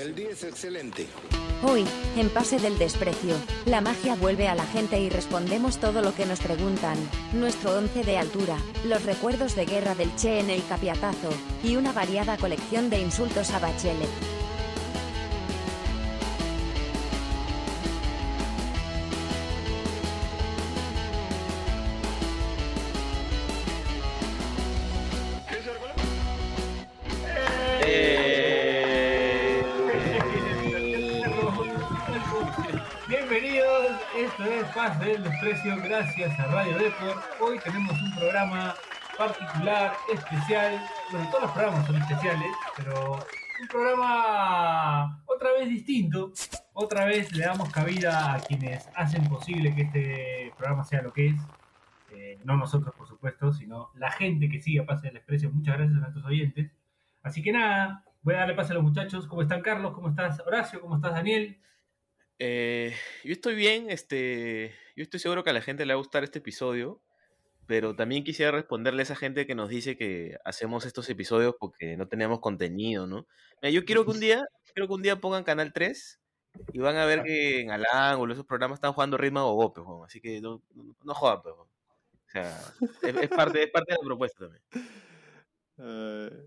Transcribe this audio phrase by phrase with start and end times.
[0.00, 1.06] El día es excelente.
[1.62, 1.84] Hoy,
[2.16, 3.34] en Pase del Desprecio,
[3.66, 6.96] la magia vuelve a la gente y respondemos todo lo que nos preguntan.
[7.34, 11.28] Nuestro 11 de altura, los recuerdos de guerra del Che en el capiatazo,
[11.62, 14.08] y una variada colección de insultos a Bachelet.
[35.42, 37.18] Gracias a Radio Deport.
[37.40, 38.74] Hoy tenemos un programa
[39.16, 40.86] particular, especial.
[41.10, 46.30] Bueno, todos los programas son especiales, pero un programa otra vez distinto.
[46.74, 51.28] Otra vez le damos cabida a quienes hacen posible que este programa sea lo que
[51.28, 51.40] es.
[52.12, 55.50] Eh, no nosotros, por supuesto, sino la gente que sigue a Paz del Desprecio.
[55.50, 56.70] Muchas gracias a nuestros oyentes.
[57.22, 59.26] Así que nada, voy a darle pase a los muchachos.
[59.26, 59.94] ¿Cómo están, Carlos?
[59.94, 60.82] ¿Cómo estás, Horacio?
[60.82, 61.58] ¿Cómo estás, Daniel?
[62.42, 66.02] Eh, yo estoy bien, este, yo estoy seguro que a la gente le va a
[66.02, 67.00] gustar este episodio,
[67.66, 71.96] pero también quisiera responderle a esa gente que nos dice que hacemos estos episodios porque
[71.96, 73.26] no tenemos contenido, ¿no?
[73.62, 76.20] Mira, yo quiero que un día, quiero que un día pongan Canal 3
[76.74, 79.80] y van a ver que en Alan o esos programas están jugando ritmo o gope,
[80.04, 81.66] así que no, no, no jodan, pues, O
[82.26, 82.60] sea,
[83.00, 84.62] es, es parte, es parte de la propuesta también.
[85.78, 86.46] Eh,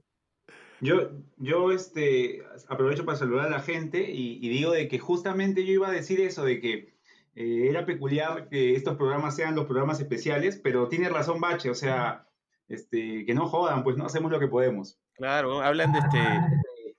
[0.79, 5.65] Yo, yo este, aprovecho para saludar a la gente y, y digo de que justamente
[5.65, 6.92] yo iba a decir eso, de que
[7.35, 11.75] eh, era peculiar que estos programas sean los programas especiales, pero tiene razón Bache, o
[11.75, 12.27] sea,
[12.67, 14.99] este, que no jodan, pues no hacemos lo que podemos.
[15.15, 16.41] Claro, hablan de este,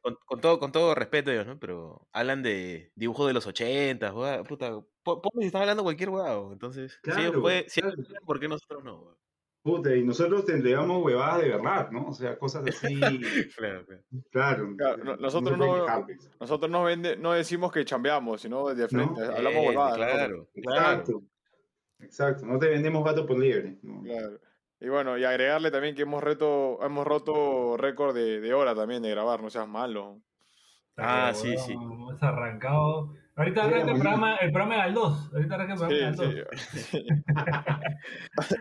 [0.01, 1.59] con, con todo, con todo respeto ellos, ¿no?
[1.59, 6.11] Pero hablan de dibujos de los 80, weá, puta, po- po- si están hablando cualquier
[6.11, 7.95] huevo, entonces, si ellos Claro, pueden, si claro.
[7.95, 9.17] ellos pueden, ¿por qué nosotros no?
[9.65, 12.09] Puta, y nosotros te entregamos huevadas de verdad, ¿no?
[12.09, 13.01] O sea, cosas así,
[13.57, 13.97] Claro, claro.
[14.31, 14.77] claro.
[14.77, 15.87] Claro, no- nosotros no-.
[16.39, 19.21] Nosotros no, vende, no decimos que chambeamos, sino de frente.
[19.23, 19.33] No.
[19.33, 19.97] Hablamos Eh, huevadas.
[19.97, 20.49] claro.
[20.55, 21.23] Exacto.
[22.01, 23.79] Exacto, no te vendemos gato por liebre.
[23.83, 24.03] ¿no?
[24.03, 24.39] Claro.
[24.81, 29.03] Y bueno, y agregarle también que hemos, reto, hemos roto récord de, de hora también
[29.03, 30.21] de grabar, no seas malo.
[30.99, 31.73] Ah, Pero, sí, sí.
[31.73, 33.15] Hemos arrancado.
[33.37, 35.31] Ahorita Sí, arranca el programa, el programa de Aldós.
[35.33, 36.61] Ahorita arranca el programa Sí, de Aldós.
[36.91, 37.07] sí.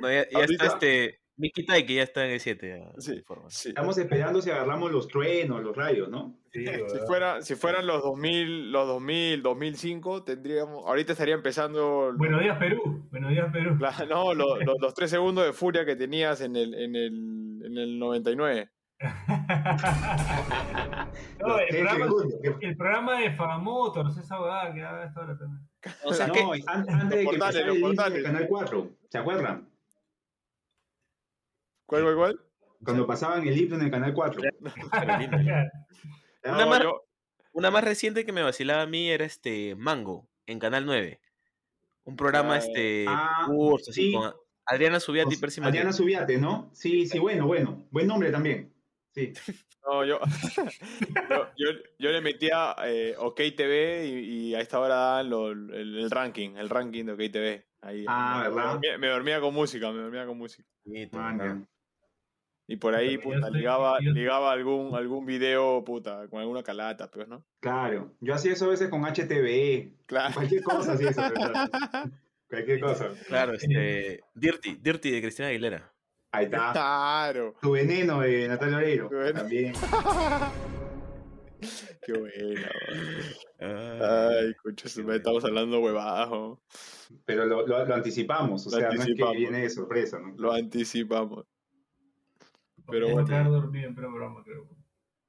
[0.01, 3.01] No, ya, ya Ahorita- está este, Miki Tai, que ya está en el 7, ya,
[3.01, 3.49] Sí, informa.
[3.49, 3.69] sí.
[3.69, 6.37] Estamos esperando si agarramos los truenos, los rayos, ¿no?
[6.51, 10.83] Sí, Si, fuera, si fueran los 2000, los 2000, 2005, tendríamos.
[10.85, 12.13] Ahorita estaría empezando.
[12.15, 13.07] Buenos días, Perú.
[13.11, 13.75] Buenos días, Perú.
[13.79, 17.61] la- no, lo- lo- los tres segundos de furia que tenías en el, en el,
[17.65, 18.69] en el 99.
[21.39, 22.05] No, el, programa,
[22.61, 25.67] el programa de Fagamotors, esa huevada que haga esta hora también.
[26.05, 28.23] O sea, no, que, antes de que los el intro de.
[28.23, 29.69] Canal 4, ¿se acuerdan?
[31.85, 32.39] ¿Cuál, cuál, cuál?
[32.83, 34.41] Cuando pasaban el intro en el Canal 4.
[36.45, 36.83] Una más-
[37.53, 41.19] una más reciente que me vacilaba a mí era este Mango, en Canal 9.
[42.05, 44.13] Un programa, Ah, este, ah, curso, así, sí.
[44.13, 44.33] con
[44.65, 44.97] Adriana
[45.29, 45.93] y Percy Adriana.
[45.93, 46.71] Subiate, ¿no?
[46.73, 47.85] Sí, sí, bueno, bueno.
[47.91, 48.72] Buen nombre también.
[49.13, 49.31] Sí.
[49.85, 50.19] No, yo,
[51.29, 51.69] yo, yo,
[51.99, 56.09] yo le metía eh, OK TV y, y a esta hora daban lo- el, el
[56.11, 57.65] ranking, el ranking de OK TV.
[57.81, 58.71] Ahí, Ah, me, ¿verdad?
[58.73, 60.67] dormía, me dormía con música, me dormía con música.
[60.85, 61.67] Sí, claro.
[62.65, 67.27] Y por ahí, Pero puta, ligaba, ligaba algún, algún video, puta, con alguna calata, pues,
[67.27, 67.45] ¿no?
[67.59, 68.13] Claro.
[68.21, 70.05] Yo hacía eso a veces con HTV.
[70.05, 70.33] Claro.
[70.33, 71.21] Cualquier cosa hacía eso.
[71.21, 71.69] ¿verdad?
[72.49, 73.09] Cualquier cosa.
[73.27, 75.92] Claro, este, Dirty, Dirty de Cristina Aguilera.
[76.33, 76.71] Ahí está.
[76.73, 77.53] Claro.
[77.61, 79.09] Tu veneno de Natalia Oreiro.
[79.33, 79.73] También.
[82.05, 82.69] Qué buena,
[83.59, 86.29] Ay, escucha, estamos hablando huevadas.
[87.23, 88.67] Pero lo, lo- lo anticipamos.
[88.67, 90.35] O Lo sea, no es que viene de sorpresa, ¿no?
[90.37, 91.45] Lo anticipamos.
[92.89, 93.49] Pero bueno.
[93.51, 94.67] dormido en programa, creo.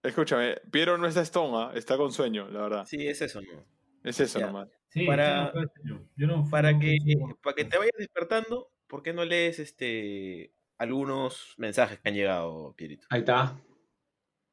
[0.03, 1.71] Escúchame, Piero no está stone, ¿ah?
[1.75, 2.85] está con sueño, la verdad.
[2.87, 3.65] sí, es eso, ¿no?
[4.03, 4.47] Es eso Ya.
[4.47, 4.69] nomás.
[4.89, 6.09] Sí, Para- yo no fue año.
[6.17, 6.97] Yo no- Para no que,
[7.43, 10.53] para que te vayas despertando, ¿por qué no lees este
[10.85, 13.07] algunos mensajes que han llegado, Pierito?
[13.11, 13.59] Ahí está.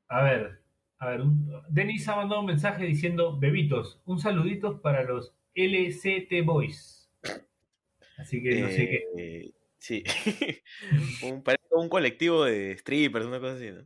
[0.08, 0.62] A ver,
[0.98, 1.22] a ver.
[1.22, 1.52] Un...
[1.70, 7.12] Denis ha mandado un mensaje diciendo: Bebitos, un saludito para los LCT Boys.
[8.18, 9.04] Así que no sé qué.
[9.18, 10.04] Eh, Sí.
[11.24, 13.82] un, parece un colectivo de strippers, una cosa así, ¿no?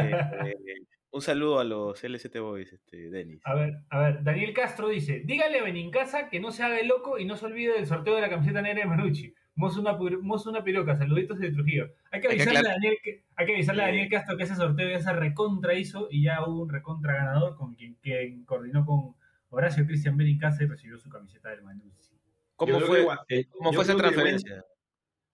[0.00, 0.54] Eh,
[1.10, 3.42] un saludo a los LST Boys, este, Denis.
[3.44, 6.88] A ver, a ver, Daniel Castro dice, dígale a Benincasa que no se haga el
[6.88, 9.34] loco y no se olvide del sorteo de la camiseta negra de Manucci.
[9.60, 11.90] Mozo una, una piroca, saluditos de Trujillo.
[12.10, 13.90] Hay que Hay que avisarle, a, Daniel, que, hay que, avisarle a Sí.
[13.92, 17.56] Daniel Castro que ese sorteo ya se recontra hizo y ya hubo un recontra ganador
[17.56, 19.14] con quien, quien coordinó con
[19.50, 22.14] Horacio Cristian Benincasa y recibió su camiseta del Manucci.
[22.56, 24.64] ¿Cómo Yo fue, que el- cómo fue esa el buen- transferencia?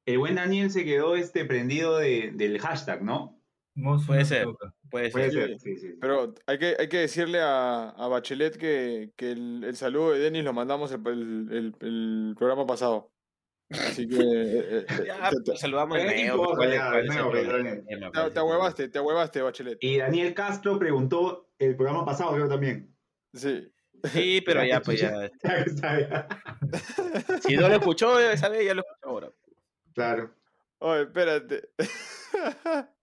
[0.04, 3.40] El buen Daniel se quedó este prendido de- del hashtag, ¿no?
[4.06, 4.46] puede ser,
[4.90, 5.56] puede, ser.
[6.00, 10.20] Pero hay que, hay que decirle a, a Bachelet que, que el, el, saludo de
[10.20, 13.10] Denis lo mandamos el, el, el programa pasado.
[13.70, 14.16] Así que.
[14.16, 16.06] Eh, eh, ya, te, saludamos Te,
[18.30, 19.78] te ahuevaste, te ahuevaste, Bachelet.
[19.80, 22.94] Y Daniel Castro preguntó el programa pasado, creo también.
[23.34, 23.72] Sí.
[24.04, 25.30] Sí, pero ya, pues ya.
[27.40, 29.32] si no lo escuchó esa vez, ya lo escuchó ahora.
[29.94, 30.34] Claro.
[30.78, 31.70] Oye, espérate.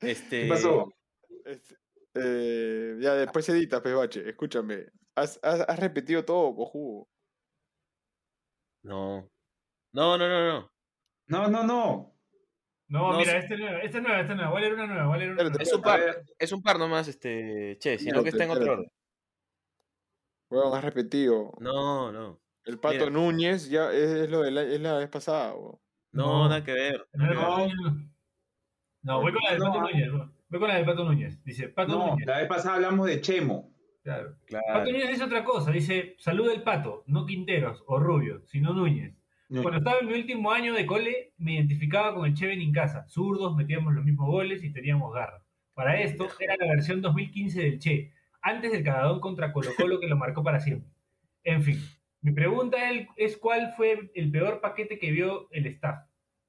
[0.00, 0.42] Este...
[0.42, 0.92] ¿Qué pasó?
[1.46, 1.76] Este,
[2.14, 4.28] eh, ya después editas, Pebache.
[4.28, 4.88] Escúchame.
[5.14, 7.08] ¿Has, has, has repetido todo, cojudo?
[8.82, 9.30] No.
[9.94, 10.72] No, no, no, no.
[11.28, 12.14] No, no, no.
[12.88, 14.52] No, mira, este es nuevo, este es nuevo, este es nuevo.
[14.52, 15.62] Voy a leer una nueva, voy a leer una nueva.
[15.62, 16.00] Es un par,
[16.36, 18.92] es un par nomás, este, che, sino que está en otro orden.
[20.50, 21.52] Bueno, has repetido.
[21.60, 22.40] No, no.
[22.64, 25.78] El Pato Núñez ya es, lo de la, es la vez pasada, No,
[26.12, 27.06] no, nada que ver.
[27.12, 27.66] No,
[29.02, 30.10] no, voy con la del Pato Núñez.
[30.48, 31.44] Voy con la del Pato Núñez.
[31.44, 32.26] Dice, Pato no, Núñez.
[32.26, 33.72] La vez pasada hablamos de Chemo.
[34.02, 34.36] Claro.
[34.44, 34.64] claro.
[34.72, 35.70] Pato Núñez dice otra cosa.
[35.70, 39.23] Dice, saluda el Pato, no Quinteros o Rubio, sino Núñez.
[39.62, 43.06] Cuando estaba en mi último año de cole, me identificaba con el Cheven en casa.
[43.08, 45.44] Zurdos, metíamos los mismos goles y teníamos garra.
[45.74, 48.12] Para esto, era la versión 2015 del Che,
[48.42, 50.90] antes del cagadón contra Colo Colo que lo marcó para siempre.
[51.42, 51.78] En fin,
[52.20, 52.78] mi pregunta
[53.16, 56.06] es cuál fue el peor paquete que vio el staff.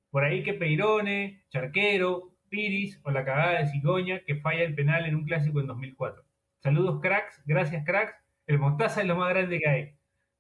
[0.10, 5.06] Por ahí que Peirone, Charquero, Piris o la cagada de Cigoña que falla el penal
[5.06, 6.24] en un clásico en 2004.
[6.60, 8.16] Saludos cracks, gracias cracks.
[8.48, 9.96] El Mostaza es lo más grande que hay.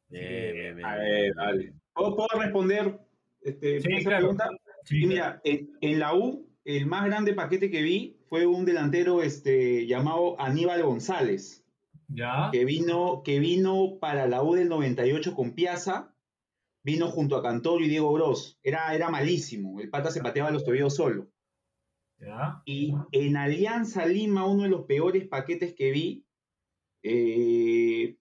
[0.07, 1.73] Bien, bien, A ver, dale.
[1.95, 2.99] ¿Puedo, responder
[3.41, 4.49] este, esa pregunta?
[4.83, 9.87] Sí, mira, en, la U, el más grande paquete que vi fue un delantero este,
[9.87, 11.63] llamado Aníbal González.
[12.07, 12.49] ¿Ya?
[12.51, 16.13] Que vino, que vino para la U del 98 con Piazza,
[16.83, 18.59] vino junto a Cantoro y Diego Bros.
[18.61, 21.29] Era, era malísimo, el pata se pateaba los tobillos solo.
[22.19, 22.61] ¿Ya?
[22.65, 26.25] Y en Alianza Lima, uno de los peores paquetes que vi
[27.01, 28.17] eh,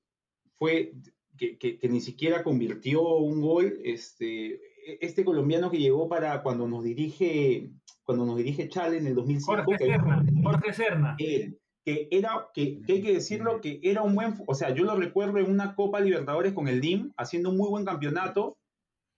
[0.54, 0.92] fue
[1.36, 4.60] que, ni siquiera convirtió un gol, este,
[5.00, 7.70] este colombiano que llegó para cuando nos dirige,
[8.04, 9.64] cuando nos dirige Chale en el 2005.
[9.64, 11.16] Jorge Serna, Jorge Serna.
[11.18, 15.38] que era, que, hay que decirlo, que era un buen, o sea, yo lo recuerdo
[15.38, 18.56] en una Copa Libertadores con el DIM, haciendo un muy buen campeonato,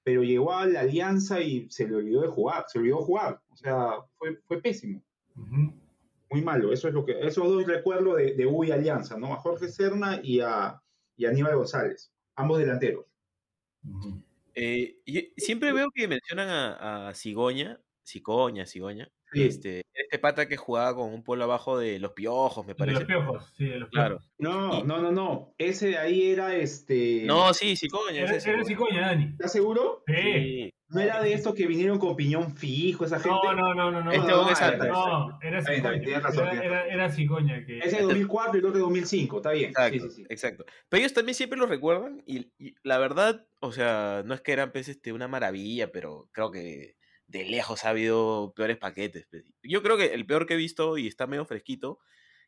[0.03, 3.57] pero llegó a la Alianza y se le olvidó de jugar, se olvidó jugar, o
[3.57, 5.03] sea, fue, fue pésimo.
[6.31, 9.33] Muy malo, eso es lo que, esos dos recuerdo de, de U y Alianza, ¿no?
[9.33, 10.81] A Jorge Serna y a,
[11.17, 13.07] y Aníbal González, ambos delanteros.
[14.55, 14.99] Eh,
[15.37, 18.65] siempre veo que mencionan a, a Cigoña, Cigoña,
[19.33, 23.01] Cigoña, este, este pata que jugaba con un pueblo abajo de los piojos, me parece.
[23.01, 24.09] De los piojos, sí, de los piojos.
[24.09, 24.21] Claro.
[24.39, 25.55] No, no, no, no.
[25.59, 27.23] Ese de ahí era este.
[27.25, 28.23] No, sí, Cigoña.
[28.23, 29.25] Era, era Cigoña, Dani.
[29.33, 30.03] ¿Estás seguro?
[30.07, 30.73] Sí.
[30.89, 33.37] ¿No era de estos que vinieron con piñón fijo, esa gente?
[33.43, 34.05] No, no, no, no.
[34.05, 34.89] no este no, es antes.
[34.89, 36.63] No, era Cigoña.
[36.63, 37.67] Era, era, Cigoña.
[37.67, 37.79] Que...
[37.81, 39.71] Ese de 2004 y el otro de 2005, está bien.
[39.71, 40.27] Exacto, sí, sí, sí.
[40.29, 40.65] exacto.
[40.89, 44.53] Pero ellos también siempre lo recuerdan y, y, la verdad, o sea, no es que
[44.53, 46.95] eran pues, este, una maravilla, pero creo que
[47.27, 49.27] de lejos ha habido peores paquetes.
[49.31, 49.45] Pues.
[49.63, 51.99] Yo creo que el peor que he visto y está medio fresquito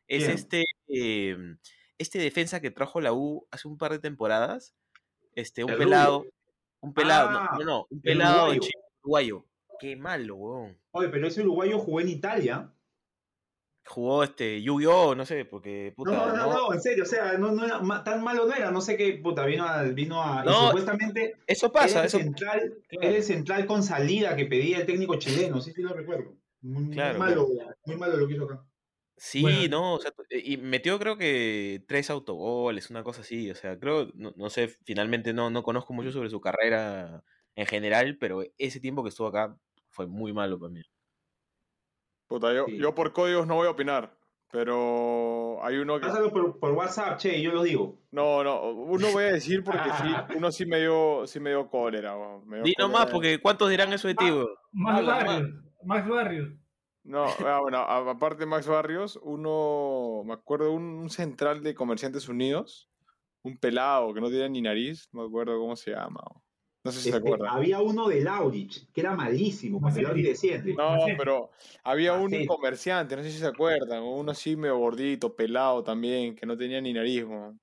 [0.07, 1.57] es este, em,
[1.97, 4.75] este defensa que trajo la U hace un par de temporadas.
[5.35, 6.25] Este, un pelado.
[6.81, 8.69] Un pelado, no, no, no, un pelado uruguayo.
[9.03, 9.45] uruguayo.
[9.79, 10.77] Qué malo, weón.
[10.91, 12.73] Oye, pero ese uruguayo jugó en Italia
[13.89, 16.11] jugó este Yu-Gi-Oh, no sé, porque puta.
[16.11, 18.81] No, no, no, en serio, o sea, no, no era, tan malo no era, no
[18.81, 22.59] sé qué, puta, vino a, vino a no, supuestamente eso pasa, era el, eso, central,
[22.87, 23.07] claro.
[23.07, 26.35] era el central con salida que pedía el técnico chileno, sí, sí lo recuerdo.
[26.61, 27.75] Muy, claro, muy malo, claro.
[27.85, 28.63] muy malo lo que hizo acá.
[29.17, 29.67] Sí, bueno.
[29.69, 34.09] no, o sea, y metió creo que tres autogoles, una cosa así, o sea, creo,
[34.13, 37.23] no, no sé, finalmente no, no conozco mucho sobre su carrera
[37.55, 39.57] en general, pero ese tiempo que estuvo acá
[39.89, 40.81] fue muy malo para mí.
[42.29, 42.77] Puta, yo, sí.
[42.77, 44.17] yo por códigos no voy a opinar.
[44.51, 46.07] Pero hay uno que.
[46.07, 47.99] Pásalo por, por WhatsApp, che, yo lo digo.
[48.11, 50.07] No, no, uno voy a decir porque sí,
[50.37, 52.15] uno sí me dio, sí me dio cólera.
[52.45, 54.25] Me dio Di nomás, porque ¿cuántos dirán eso de ti?
[54.71, 55.49] Max Barrios.
[55.83, 56.49] Max Barrios.
[57.03, 62.27] No, ah, bueno, aparte de Max Barrios, uno, me acuerdo, un, un central de Comerciantes
[62.27, 62.89] Unidos,
[63.43, 66.21] un pelado que no tenía ni nariz, no me acuerdo cómo se llama.
[66.83, 67.49] No sé si este, se acuerdan.
[67.49, 70.73] Había uno de Laurich, que era malísimo, porque Laurich desciende.
[70.73, 71.51] No, pero
[71.83, 76.45] había un comerciante, no sé si se acuerdan, uno así medio gordito, pelado también, que
[76.45, 77.59] no tenía ni nariz, man.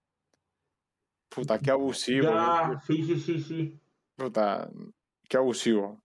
[1.31, 2.25] Puta, qué abusivo.
[2.25, 3.81] Ya, sí, sí, sí, sí.
[4.17, 4.71] Puta,
[5.29, 6.03] qué abusivo.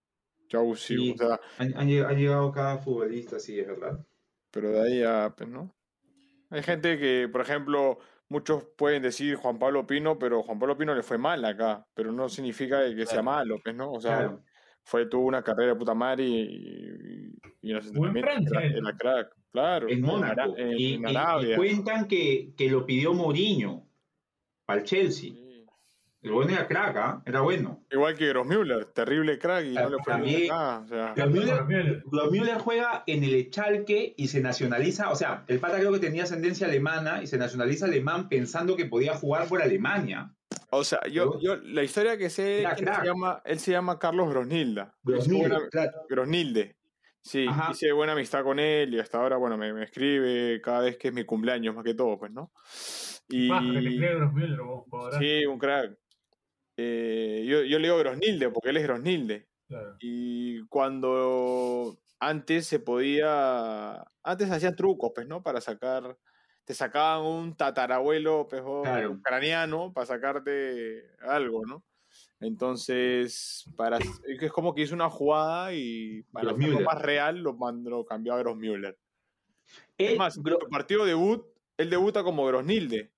[0.47, 1.03] Qué abusivo.
[1.03, 4.05] Sí, o sea, han, han, llegado cada futbolista, sí, es verdad.
[4.51, 5.73] Pero de ahí a, pues, ¿no?
[6.49, 7.99] Hay gente que, por ejemplo,
[8.31, 12.13] muchos pueden decir Juan Pablo Pino, pero Juan Pablo Pino le fue mal acá, pero
[12.13, 13.91] no significa que sea malo, pues, ¿no?
[13.91, 14.43] O sea, claro.
[14.83, 19.89] fue, tuvo una carrera de puta madre y, y, los entrenamientos era, crack, claro.
[19.89, 20.55] En Mónaco.
[20.57, 21.01] y,
[21.57, 23.85] cuentan que, que, lo pidió Mourinho
[24.65, 25.33] para el Chelsea.
[26.21, 27.23] El bueno era crack, ¿ah?
[27.25, 27.83] era bueno.
[27.89, 30.79] Igual que Grossmüller, terrible crack y no le fue nada.
[30.79, 31.13] O sea.
[31.15, 36.23] Grossmüller, juega en el Echalque y se nacionaliza, o sea, el pata creo que tenía
[36.23, 40.31] ascendencia alemana y se nacionaliza alemán pensando que podía jugar por Alemania.
[40.69, 44.29] O sea, yo, yo la historia que sé, él se, llama, él se llama Carlos
[44.29, 44.93] Grosnilda.
[46.07, 46.75] Grosnilde.
[47.23, 50.97] Sí, hice buena amistad con él y hasta ahora, bueno, me, me, escribe cada vez
[50.97, 52.51] que es mi cumpleaños, más que todo, pues, ¿no?
[53.29, 53.49] Y...
[55.19, 56.00] Sí, un crack.
[56.83, 59.47] Eh, yo, yo le digo Grosnilde porque él es Grosnilde.
[59.99, 65.41] Y cuando antes se podía, antes hacían trucos, pues, ¿no?
[65.41, 66.17] Para sacar,
[66.65, 68.61] te sacaban un tatarabuelo pues,
[69.09, 71.83] ucraniano para sacarte algo, ¿no?
[72.41, 78.03] Entonces, para, es como que hizo una jugada y para hacerlo más real lo, mandó,
[78.03, 78.97] cambió a Grossmüller.
[79.97, 81.45] Es más, el partido debut,
[81.77, 83.11] él debuta como Grosnilde.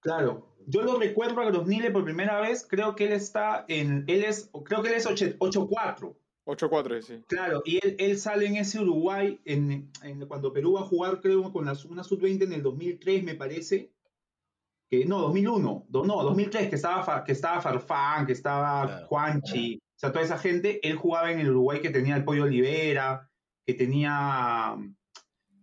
[0.00, 4.24] Claro, yo lo recuerdo a Grosnile por primera vez, creo que él está en, él
[4.24, 6.14] es, creo que él es 8-4.
[6.46, 7.22] 8-4, sí.
[7.28, 11.20] Claro, y él, él, sale en ese Uruguay en, en, cuando Perú va a jugar,
[11.20, 13.92] creo, con la, una sub-20 en el 2003, me parece.
[14.88, 20.10] Que, no, 2001, no, 2003, que estaba, que estaba Farfán, que estaba Juanchi, o sea,
[20.10, 20.80] toda esa gente.
[20.86, 23.30] Él jugaba en el Uruguay que tenía el Pollo Olivera,
[23.64, 24.76] que tenía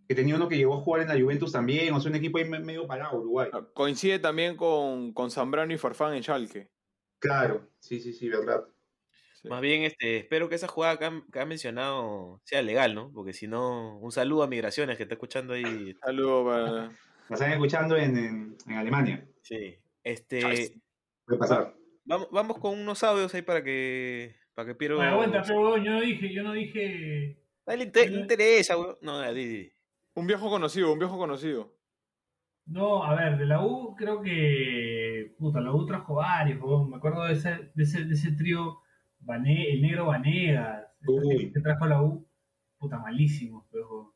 [0.08, 2.38] que tenía uno que llegó a jugar en la Juventus también, o sea, un equipo
[2.38, 3.50] ahí medio parado, Uruguay.
[3.52, 6.70] Ah, coincide también con, con Zambrano y Farfán en Schalke.
[7.20, 8.64] Claro, sí, sí, sí, verdad.
[9.44, 13.12] Más bien, este, espero que esa jugada que ha, mencionado sea legal, ¿no?
[13.14, 15.96] Porque si no, un saludo a Migraciones que está escuchando ahí.
[16.04, 16.72] Saludo para...
[17.30, 19.28] La están escuchando en, en, Alemania.
[19.42, 19.78] Sí.
[20.04, 20.80] Este.
[21.26, 21.76] Puede pasar.
[22.06, 24.34] Vamos, vamos con unos audios ahí para que.
[24.54, 24.96] Para que Piero.
[24.96, 27.38] Bueno, aguanta, pero yo no dije, yo no dije.
[27.66, 28.98] Dale, interesa, weón.
[29.02, 29.70] No, di,
[30.18, 31.78] un viejo conocido, un viejo conocido.
[32.66, 35.36] No, a ver, de la U creo que.
[35.38, 38.80] Puta, la U trajo varios, me acuerdo de ese, de ese, de ese trío,
[39.28, 40.88] el negro Vanegas,
[41.54, 42.28] que trajo a la U,
[42.78, 43.68] puta, malísimo.
[43.72, 44.16] Pero...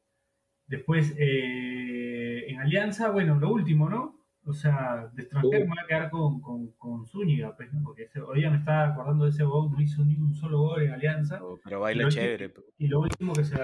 [0.66, 4.21] Después, eh, en Alianza, bueno, lo último, ¿no?
[4.46, 7.84] O sea, de extranjero me voy a quedar con, con, con Zúñiga, pues, ¿no?
[7.84, 10.82] Porque hoy ya me estaba acordando de ese gol, no hizo ni un solo gol
[10.82, 11.44] en Alianza.
[11.44, 12.52] Oh, pero baila chévere.
[12.80, 13.64] y lo último que se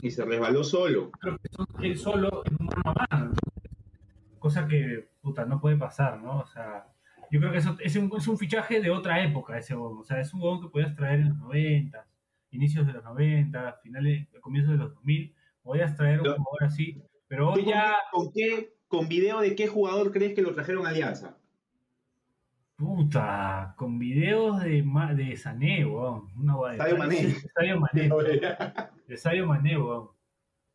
[0.00, 1.10] Y se resbaló solo.
[1.20, 3.32] Creo que son él solo en un mano a mano.
[4.38, 6.38] Cosa que, puta, no puede pasar, ¿no?
[6.38, 6.86] O sea,
[7.30, 9.98] yo creo que eso es un, es un fichaje de otra época ese gol.
[10.00, 12.06] O sea, es un gol que podías traer en los 90,
[12.52, 15.34] inicios de los 90, finales, comienzos de los 2000.
[15.62, 17.02] Podías traer un jugador así.
[17.28, 17.94] Pero hoy ya.
[18.10, 21.36] ¿Con qué con video de qué jugador crees que lo trajeron a Alianza.
[22.76, 24.84] Puta, con videos de,
[25.16, 26.28] de Sané, weón.
[26.36, 27.34] Una Sadio Mané.
[27.54, 28.10] Sadio Mané.
[29.08, 30.10] de Sadio Mané, weón.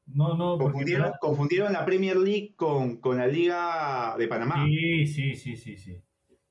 [0.07, 0.57] No, no.
[0.57, 4.65] Confundieron, confundieron la Premier League con, con, la Liga de Panamá.
[4.65, 6.03] Sí, sí, sí, sí, sí.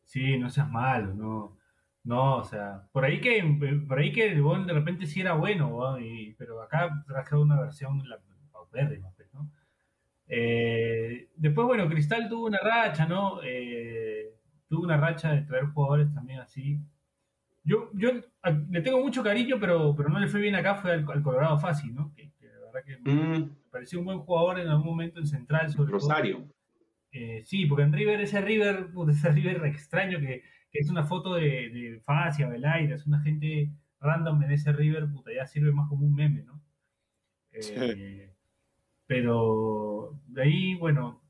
[0.05, 1.59] Sí, no seas malo, no.
[2.05, 3.45] No, o sea, por ahí que
[3.87, 7.61] por ahí que el de repente sí era bueno, weón, y, pero acá trajeron una
[7.61, 8.19] versión la,
[8.51, 9.13] paupérrima.
[10.29, 13.41] Eh, después, bueno, Cristal tuvo una racha, ¿no?
[13.43, 14.35] Eh,
[14.69, 16.79] tuvo una racha de traer jugadores también así.
[17.65, 18.11] Yo, yo
[18.71, 21.95] le tengo mucho cariño, pero, pero no le fue bien acá, fue al, Colorado fácil,
[21.95, 22.13] ¿no?
[22.15, 23.57] Que, la verdad que me mm.
[23.71, 25.71] pareció un buen jugador en algún momento en Central.
[25.71, 26.47] Sobre Rosario.
[27.11, 31.35] Eh, sí, porque en River, ese River, ese River extraño que, que es una foto
[31.35, 33.71] de, de Facia, es una gente
[34.01, 36.63] random en ese River, puta, ya sirve más como un meme, ¿no?
[39.09, 41.21] Pero de ahí, bueno,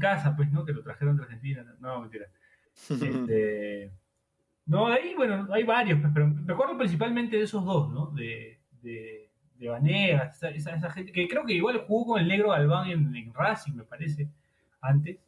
[0.00, 0.64] casa pues, ¿no?
[0.64, 1.76] Que lo trajeron de Argentina.
[1.80, 2.26] No, mentira.
[2.74, 3.92] Este,
[4.66, 8.06] no, de ahí, bueno, hay varios, pues, pero me acuerdo principalmente de esos dos, ¿no?
[8.12, 12.52] De, de, de Vanegas, esa, esa, gente, que creo que igual jugó con el negro
[12.52, 14.28] Albán en, Racing, me parece,
[14.80, 15.18] antes,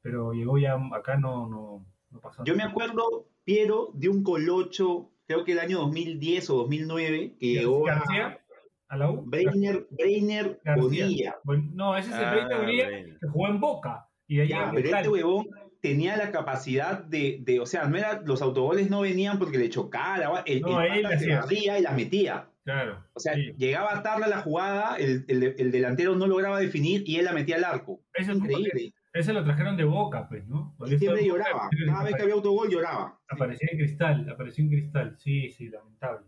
[0.00, 2.42] pero llegó ya acá, no, no, no pasó.
[2.44, 7.46] Yo me acuerdo, Piero, de un colocho, creo que el año 2010 o 2009, que
[7.46, 8.38] llegó a,
[8.92, 9.22] a la U.
[9.24, 11.36] Breiner, Breiner Bonilla.
[11.72, 14.06] no, ese es el Breiner Bonilla que jugó en Boca.
[14.28, 15.46] Y ya, pero este huevón
[15.80, 19.70] tenía la capacidad de, de, o sea, no era, los autogoles no venían porque le
[19.70, 22.50] chocaba, el, no, el él se barría y la metía.
[22.64, 23.02] Claro.
[23.14, 27.16] O sea, llegaba tarde a la jugada, el, el, el, delantero no lograba definir y
[27.16, 28.00] él la metía al arco.
[28.12, 28.92] Eso es increíble.
[29.14, 30.76] Ese lo trajeron de boca, pues, ¿no?
[30.86, 31.70] siempre lloraba.
[31.86, 33.18] Cada vez que había autogol lloraba.
[33.28, 35.16] Aparecía en cristal, apareció en cristal.
[35.18, 36.26] Sí, sí, lamentable.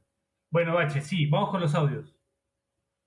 [0.50, 2.13] Bueno, Bache, sí, vamos con los audios.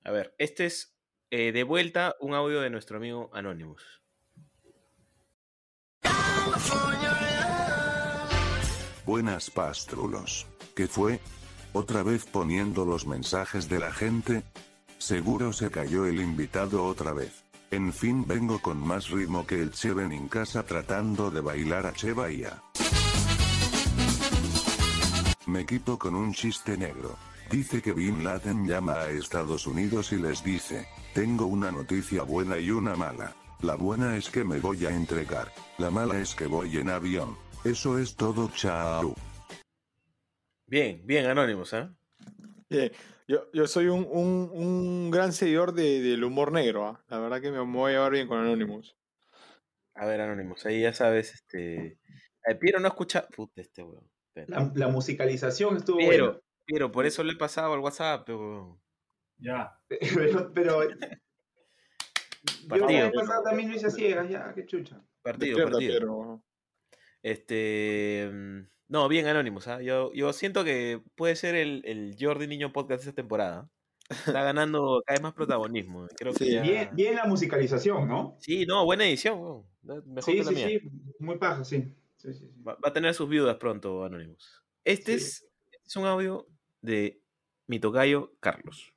[0.08, 0.98] A ver, este es
[1.32, 3.84] eh, de vuelta un audio de nuestro amigo Anonymous.
[9.06, 10.48] Buenas pastrulos.
[10.78, 11.20] ¿Qué fue?
[11.74, 14.44] ¿Otra vez poniendo los mensajes de la gente?
[14.98, 17.44] Seguro se cayó el invitado otra vez.
[17.70, 21.92] En fin vengo con más ritmo que el Cheven en casa tratando de bailar a
[21.92, 22.14] Che.
[25.48, 27.18] Me quito con un chiste negro.
[27.50, 32.58] Dice que Bin Laden llama a Estados Unidos y les dice, tengo una noticia buena
[32.58, 33.34] y una mala.
[33.62, 35.54] La buena es que me voy a entregar.
[35.78, 37.38] La mala es que voy en avión.
[37.64, 39.16] Eso es todo, chao.
[40.66, 41.88] Bien, bien, Anónimos, ¿eh?
[42.70, 42.92] Bien.
[43.30, 47.04] Yo, yo soy un, un, un gran seguidor de, del humor negro, ¿ah?
[47.08, 48.98] La verdad que me voy a llevar bien con Anonymous.
[49.96, 51.98] A ver, Anonymous, ahí ya sabes, este.
[52.44, 53.26] El Piero no escucha.
[53.34, 54.10] Puta, este weón.
[54.48, 56.47] La, la, musicalización estuvo Piero, buena.
[56.68, 58.80] Piero, por eso le he pasado al WhatsApp, weón.
[59.40, 59.80] Ya.
[59.90, 60.80] Pero, pero
[62.70, 62.90] Partido.
[63.00, 65.02] yo el pasado también lo hice a ciegas, ya, qué chucha.
[65.22, 66.44] Partido, Despierta, partido.
[67.24, 68.30] Este.
[68.32, 68.60] mm,
[68.90, 69.82] No, bien Anonymous, ¿ah?
[69.82, 73.70] Yo, yo siento que puede ser el, el Jordi Niño Podcast de esta temporada.
[74.10, 76.08] Está ganando cada vez más protagonismo.
[76.18, 78.38] Creo que Sí, ya- Bien, bien la musicalización, ¿no?
[78.40, 79.66] Sí, no, buena edición.
[79.84, 80.68] Mejor Sí, que la sí, mía.
[80.70, 80.80] sí,
[81.20, 81.94] muy paja, sí.
[82.18, 82.62] Sí, sí, sí.
[82.66, 84.64] Va, va a tener sus viudas pronto, Anonymous.
[84.86, 85.26] Este, Sí.
[85.26, 85.26] es,
[85.72, 86.48] este es un audio
[86.82, 87.22] de
[87.68, 88.94] mi tocayo Carlos.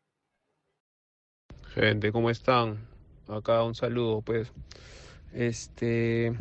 [1.75, 2.89] Gente, ¿cómo están?
[3.29, 4.53] Acá un saludo, pues.
[5.33, 6.35] Este,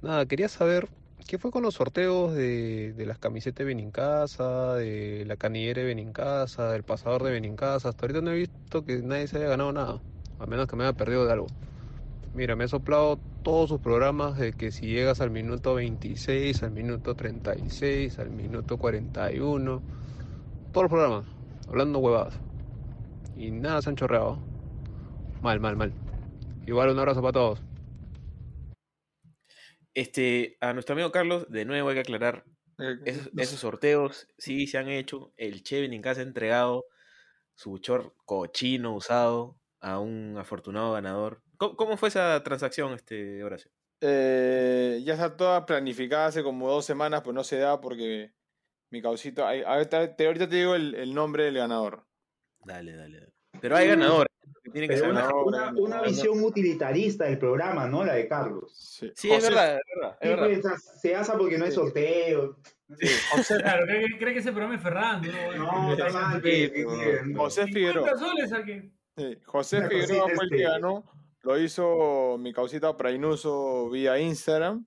[0.00, 0.88] nada, quería saber
[1.26, 6.72] qué fue con los sorteos de, las camisetas de Benincasa, de la canillera de Benincasa,
[6.72, 7.90] del pasador de Benincasa.
[7.90, 10.00] Hasta ahorita no he visto que nadie se haya ganado nada,
[10.38, 11.46] a menos que me haya perdido de algo.
[12.34, 16.70] Mira, me he soplado todos sus programas de que si llegas al minuto 26, al
[16.70, 19.82] minuto 36, al minuto 41,
[20.72, 21.26] todos los programas,
[21.68, 22.34] hablando huevadas.
[23.36, 24.38] Y nada se han chorreado.
[25.42, 25.92] Mal, mal, mal.
[26.66, 27.62] Igual un abrazo para todos.
[29.94, 32.44] Este, a nuestro amigo Carlos, de nuevo hay que aclarar,
[32.78, 35.32] Eh, esos, sorteos sí se han hecho.
[35.36, 36.86] El Chevin en casa ha entregado
[37.54, 41.42] su short cochino usado a un afortunado ganador.
[41.58, 43.70] ¿Cómo, cómo fue esa transacción, este Horacio?
[44.00, 48.32] Eh, ya está toda planificada hace como dos semanas, pues no se da porque
[48.92, 49.44] mi causito.
[49.46, 52.04] ay, Ahorita te, ahorita te digo el, el nombre del ganador.
[52.64, 53.32] Dale, dale, dale.
[53.60, 54.28] Pero hay ganadores.
[54.62, 58.04] que Tienen que ser una, una, una visión utilitarista del programa, ¿no?
[58.04, 58.72] La de Carlos.
[58.76, 60.16] Sí, Sí, es verdad, es verdad.
[60.20, 60.46] Es Sí, verdad.
[60.46, 62.58] pues, o sea, se asa porque no hay sorteo.
[63.00, 65.28] sí, José, Claro, cree, que- cree que ese programa es Ferrando.
[65.56, 66.42] No, está mal.
[67.36, 68.08] José Figueroa.
[68.08, 68.90] 50 soles a que.
[69.16, 71.04] sí, José Figueroa fue el que este- ganó.
[71.42, 74.86] Lo hizo mi causita Prainuso vía Instagram,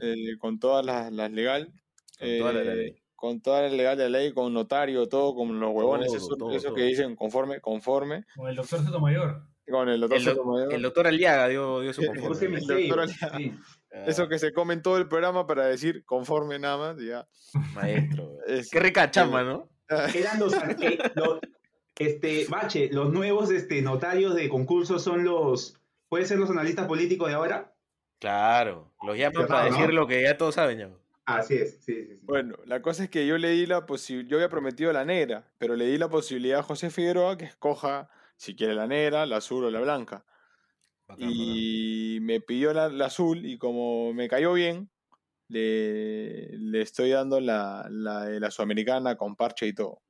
[0.00, 1.72] eh, con todas las, las legal.
[2.18, 2.97] Con toda la eh, ley.
[3.20, 6.36] Con toda la legal de la ley, con notario, todo, con los huevones, Todo, eso,
[6.36, 6.76] todo, eso todo.
[6.76, 9.42] que dicen conforme, conforme, Con el doctor Sotomayor.
[9.68, 10.72] con el doctor El, Sotomayor.
[10.72, 12.46] el doctor Aliaga dio, dio su conforme.
[12.58, 13.36] El doctor Aliaga.
[13.38, 13.54] sí.
[13.92, 17.26] Ah, Eso que se come en todo el programa para decir conforme nada más, ya.
[17.74, 18.36] Maestro.
[18.46, 19.68] Es- Qué rica chamba, ¿no?
[20.14, 21.40] Eran los, eh, los-
[21.98, 25.76] este, Bache, los nuevos este, notarios de concurso son los,
[26.08, 27.74] ¿puede ser los analistas políticos de ahora?
[28.20, 28.92] Claro.
[29.02, 29.76] Los llaman para ¿no?
[29.76, 30.78] decir lo que ya todos saben.
[30.78, 30.90] Ya.
[31.36, 32.26] Así es, sí, sí, sí.
[32.26, 35.52] Bueno, la cosa es que yo le di la posibilidad, yo había prometido la negra,
[35.58, 39.36] pero le di la posibilidad a José Figueroa que escoja si quiere la negra, la
[39.38, 40.24] azul o la blanca.
[41.08, 44.90] Bacán, Y me pidió la, la azul y como me cayó bien,
[45.48, 50.02] le, le estoy dando la, la de la sudamericana con parche y todo.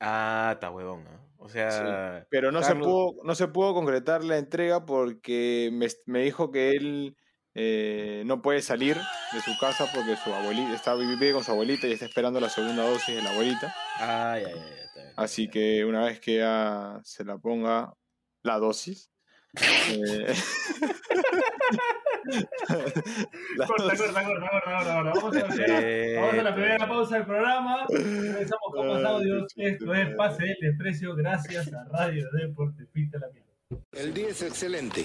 [0.00, 1.32] Ah, está huevón, ¿no?
[1.38, 6.22] O sea, Pero no, se pudo, no se pudo concretar la entrega porque me, me
[6.24, 7.16] dijo que él
[7.54, 11.86] eh, no puede salir de su casa porque su abuelita está vive con su abuelita
[11.86, 13.74] y está esperando la segunda dosis de la abuelita.
[13.98, 17.92] Ah, está bien, está Así que una vez que ya se la ponga
[18.42, 19.10] la dosis.
[19.54, 20.34] eh,
[23.56, 25.12] la Corta, dosis- corta, corta, corta, corta, corta.
[25.20, 27.86] Vamos a la primera, vamos a la primera pausa del programa.
[27.86, 29.52] Comenzamos con más audios.
[29.56, 31.14] Esto es Pase del Desprecio.
[31.16, 32.86] Gracias a Radio Deporte.
[32.92, 33.50] Pinta la mierda.
[33.92, 35.04] El día es excelente.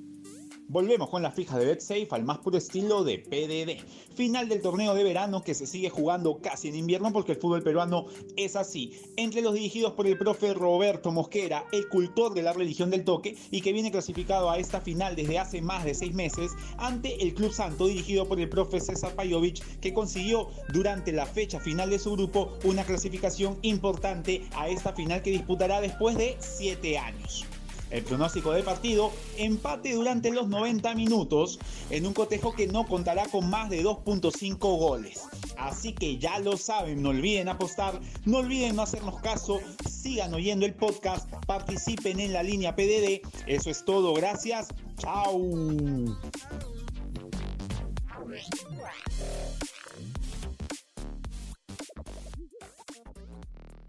[0.71, 3.85] Volvemos con las fijas de BetSafe al más puro estilo de PDD.
[4.15, 7.61] Final del torneo de verano que se sigue jugando casi en invierno porque el fútbol
[7.61, 8.05] peruano
[8.37, 8.97] es así.
[9.17, 13.35] Entre los dirigidos por el profe Roberto Mosquera, el cultor de la religión del toque
[13.51, 17.33] y que viene clasificado a esta final desde hace más de seis meses ante el
[17.33, 21.99] Club Santo dirigido por el profe César Pajovic que consiguió durante la fecha final de
[21.99, 27.45] su grupo una clasificación importante a esta final que disputará después de siete años.
[27.91, 33.27] El pronóstico del partido, empate durante los 90 minutos en un cotejo que no contará
[33.27, 35.23] con más de 2.5 goles.
[35.57, 40.65] Así que ya lo saben, no olviden apostar, no olviden no hacernos caso, sigan oyendo
[40.65, 43.21] el podcast, participen en la línea PDD.
[43.45, 44.69] Eso es todo, gracias.
[44.97, 45.37] Chao.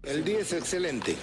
[0.03, 1.15] El día es excelente.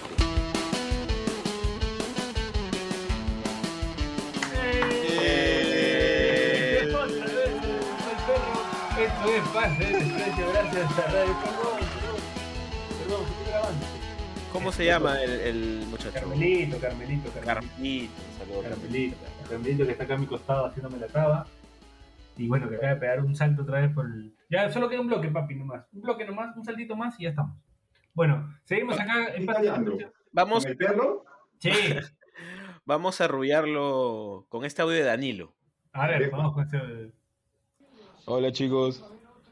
[9.21, 11.79] Esto es pase de desprecio gracias a Radio Perdón,
[12.97, 13.85] perdón, estoy grabando.
[14.51, 16.11] ¿Cómo se llama el, el muchacho?
[16.11, 18.13] Carmelito, Carmelito, Carmelito.
[18.39, 19.17] Saludos, Carmelito.
[19.47, 21.45] Carmelito que está acá a mi costado haciéndome la traba.
[22.35, 24.35] Y bueno, que acaba de pegar un salto otra vez por el.
[24.49, 25.85] Ya, solo queda un bloque, papi, nomás.
[25.93, 27.55] Un bloque nomás, un saltito más y ya estamos.
[28.15, 30.13] Bueno, seguimos acá en desprecio.
[30.31, 31.25] Vamos, ¿El perro?
[31.59, 31.69] Sí.
[32.85, 35.53] vamos a arrullarlo con este audio de Danilo.
[35.93, 37.20] A ver, vamos con este.
[38.25, 39.03] Hola chicos,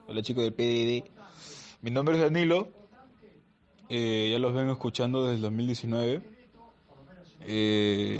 [0.07, 1.09] hola chicos del PDD.
[1.81, 2.67] Mi nombre es Danilo,
[3.89, 6.21] eh, ya los vengo escuchando desde el 2019.
[7.41, 8.19] Eh,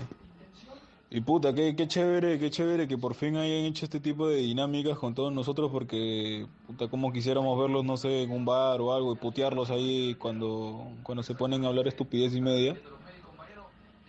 [1.11, 4.37] y puta, qué, qué chévere, qué chévere que por fin hayan hecho este tipo de
[4.37, 8.91] dinámicas con todos nosotros porque puta, como quisiéramos verlos, no sé, en un bar o
[8.91, 12.75] algo y putearlos ahí cuando, cuando se ponen a hablar estupidez y media.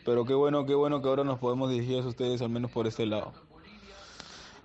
[0.07, 2.87] Pero qué bueno, qué bueno que ahora nos podemos dirigir a ustedes al menos por
[2.87, 3.50] este lado.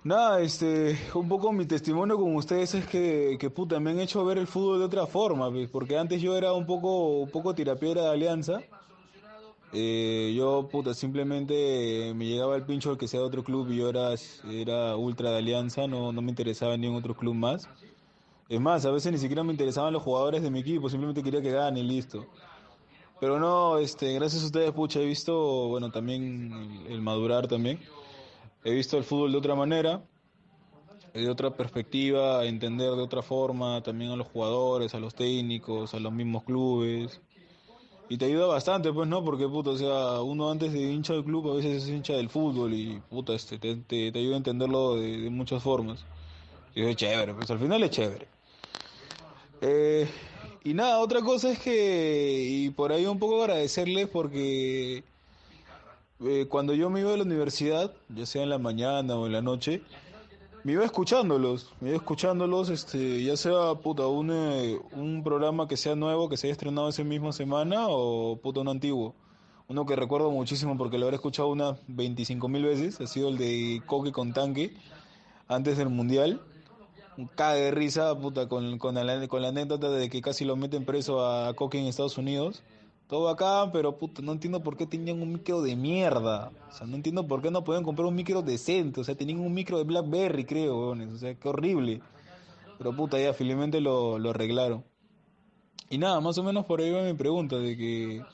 [0.04, 4.24] Nada, este, un poco mi testimonio con ustedes es que, que puta, me han hecho
[4.24, 8.02] ver el fútbol de otra forma, porque antes yo era un poco, un poco tirapiedra
[8.02, 8.60] de Alianza.
[9.72, 13.76] Eh, yo, puta, simplemente me llegaba el pincho el que sea de otro club y
[13.76, 17.68] yo era, ultra de Alianza, no, no me interesaba en otro club más.
[18.48, 21.42] Es más, a veces ni siquiera me interesaban los jugadores de mi equipo, simplemente quería
[21.42, 22.24] que gane y listo.
[23.20, 27.80] Pero no, este, gracias a ustedes, pucha, he visto, bueno, también el madurar también.
[28.66, 30.02] He visto el fútbol de otra manera,
[31.14, 36.00] de otra perspectiva, entender de otra forma también a los jugadores, a los técnicos, a
[36.00, 37.20] los mismos clubes.
[38.08, 39.24] Y te ayuda bastante, pues, ¿no?
[39.24, 42.28] Porque, puta, o sea, uno antes de hincha del club a veces es hincha del
[42.28, 46.04] fútbol y, puta, este, te, te, te ayuda a entenderlo de, muchas formas.
[46.74, 48.26] Y es chévere, pues al final es chévere.
[49.60, 50.08] Eh,
[50.64, 55.04] y nada, otra cosa es que, y por ahí un poco agradecerles porque
[56.20, 59.32] eh, cuando yo me iba a la universidad, ya sea en la mañana o en
[59.32, 59.82] la noche,
[60.64, 65.76] me iba escuchándolos, me iba escuchándolos, este, ya sea puta un, eh, un programa que
[65.76, 69.14] sea nuevo, que se haya estrenado esa misma semana, o puta un antiguo.
[69.68, 73.36] Uno que recuerdo muchísimo porque lo habré escuchado unas 25 mil veces, ha sido el
[73.36, 74.74] de Coque con Tanque,
[75.48, 76.40] antes del Mundial.
[77.16, 80.84] Un de risa, puta, con, con, la, con la anécdota de que casi lo meten
[80.84, 82.62] preso a Coque en Estados Unidos.
[83.08, 86.50] Todo acá, pero puta, no entiendo por qué tenían un micro de mierda.
[86.68, 89.00] O sea, no entiendo por qué no podían comprar un micro decente.
[89.00, 91.12] O sea, tenían un micro de Blackberry, creo, weones.
[91.12, 92.02] O sea, qué horrible.
[92.78, 94.84] Pero puta, ya felizmente lo, lo arreglaron.
[95.88, 98.24] Y nada, más o menos por ahí va mi pregunta, de que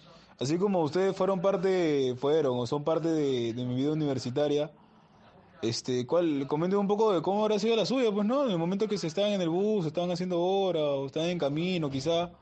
[0.40, 4.72] así como ustedes fueron parte, fueron o son parte de, de mi vida universitaria,
[5.60, 8.46] este, ¿cuál, comenten un poco de cómo habrá sido la suya, pues, ¿no?
[8.46, 11.38] En el momento que se estaban en el bus, estaban haciendo hora, o estaban en
[11.38, 12.32] camino, quizá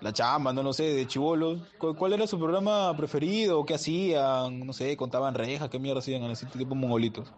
[0.00, 1.60] la chamba, no lo sé, de chivolos.
[1.78, 3.64] ¿Cuál era su programa preferido?
[3.64, 4.66] ¿Qué hacían?
[4.66, 7.32] No sé, contaban rejas, qué mierda hacían, así tipo mongolitos.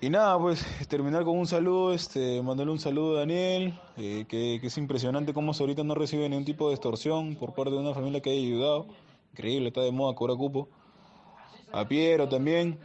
[0.00, 4.58] Y nada, pues terminar con un saludo, este, mandarle un saludo a Daniel, eh, que,
[4.60, 7.94] que, es impresionante cómo ahorita no recibe ningún tipo de extorsión por parte de una
[7.94, 8.86] familia que haya ayudado.
[9.32, 10.68] Increíble, está de moda, cobra cupo.
[11.72, 12.78] A Piero también,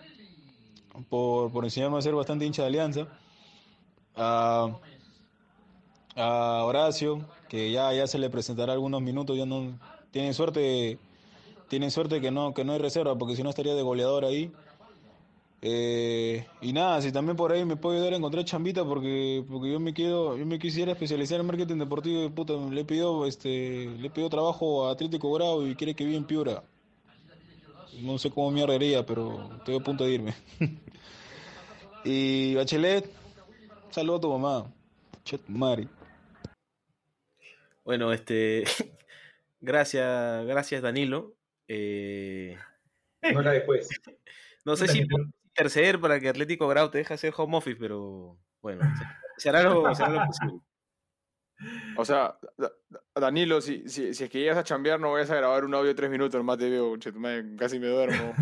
[1.10, 3.08] por, por enseñarme a ser bastante hincha de alianza.
[4.16, 4.76] A,
[6.16, 9.78] a Horacio, que ya, ya se le presentará algunos minutos, ya no
[10.10, 10.98] tienen suerte,
[11.68, 14.52] tienen suerte que no, que no hay reserva, porque si no estaría de goleador ahí.
[15.62, 19.72] Eh, y nada, si también por ahí me puede ayudar a encontrar chambita, porque, porque
[19.72, 24.10] yo me quiero, yo me quisiera especializar en marketing deportivo, puta, le pido, este, le
[24.10, 26.64] pido trabajo a Atlético Grau y quiere que viva en Piura.
[28.02, 30.34] No sé cómo me arrería, pero estoy a punto de irme.
[32.04, 33.14] y Bachelet,
[33.92, 34.74] saludo a tu mamá.
[35.24, 35.88] Chet Mari.
[37.84, 38.64] Bueno, este.
[39.62, 41.36] gracias, gracias Danilo.
[41.68, 42.58] Eh...
[43.22, 43.90] No después.
[44.66, 45.06] no sé si
[45.46, 48.82] interceder para que Atlético Grau te deje hacer home office, pero bueno,
[49.38, 50.60] se hará lo, se hará lo posible.
[51.96, 52.36] O sea,
[53.16, 55.90] Danilo, si, si, si, es que llegas a chambear, no vayas a grabar un audio
[55.90, 56.98] de tres minutos, más te veo,
[57.58, 58.34] casi me duermo.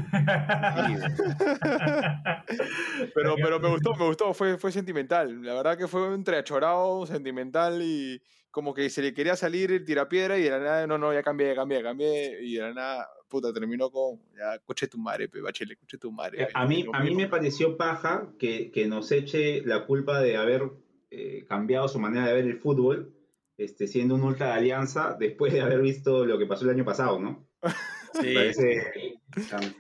[3.13, 5.43] pero, pero me gustó, me gustó, fue, fue sentimental.
[5.43, 8.21] La verdad que fue un entreachorado, sentimental y
[8.52, 11.24] como que se le quería salir el tirapiedra y de la nada, no, no, ya
[11.24, 14.98] cambié, ya cambié, ya cambié, y de la nada puta, terminó con, ya, coche tu
[14.98, 16.44] madre, pe, bachelet, coche tu madre.
[16.44, 20.36] Eh, a, mí, a mí me pareció paja que, que nos eche la culpa de
[20.36, 20.70] haber
[21.10, 23.16] eh, cambiado su manera de ver el fútbol,
[23.58, 26.86] este, siendo un ultra de alianza, después de haber visto lo que pasó el año
[26.86, 27.48] pasado, ¿no?
[28.14, 28.28] Sí.
[28.28, 29.20] Me parece,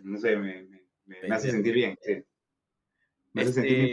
[0.05, 0.65] no sé, me,
[1.05, 2.23] me, hace sentir bien, sí.
[3.33, 3.91] Me hace sentir este,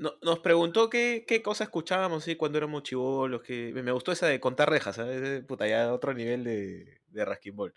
[0.00, 0.26] importante.
[0.26, 2.36] nos preguntó qué, qué cosas escuchábamos ¿sí?
[2.36, 5.44] cuando éramos chivolos, que me gustó esa de contar rejas, ¿sabes?
[5.44, 7.74] Puta, ya otro nivel de, de rasquimbol.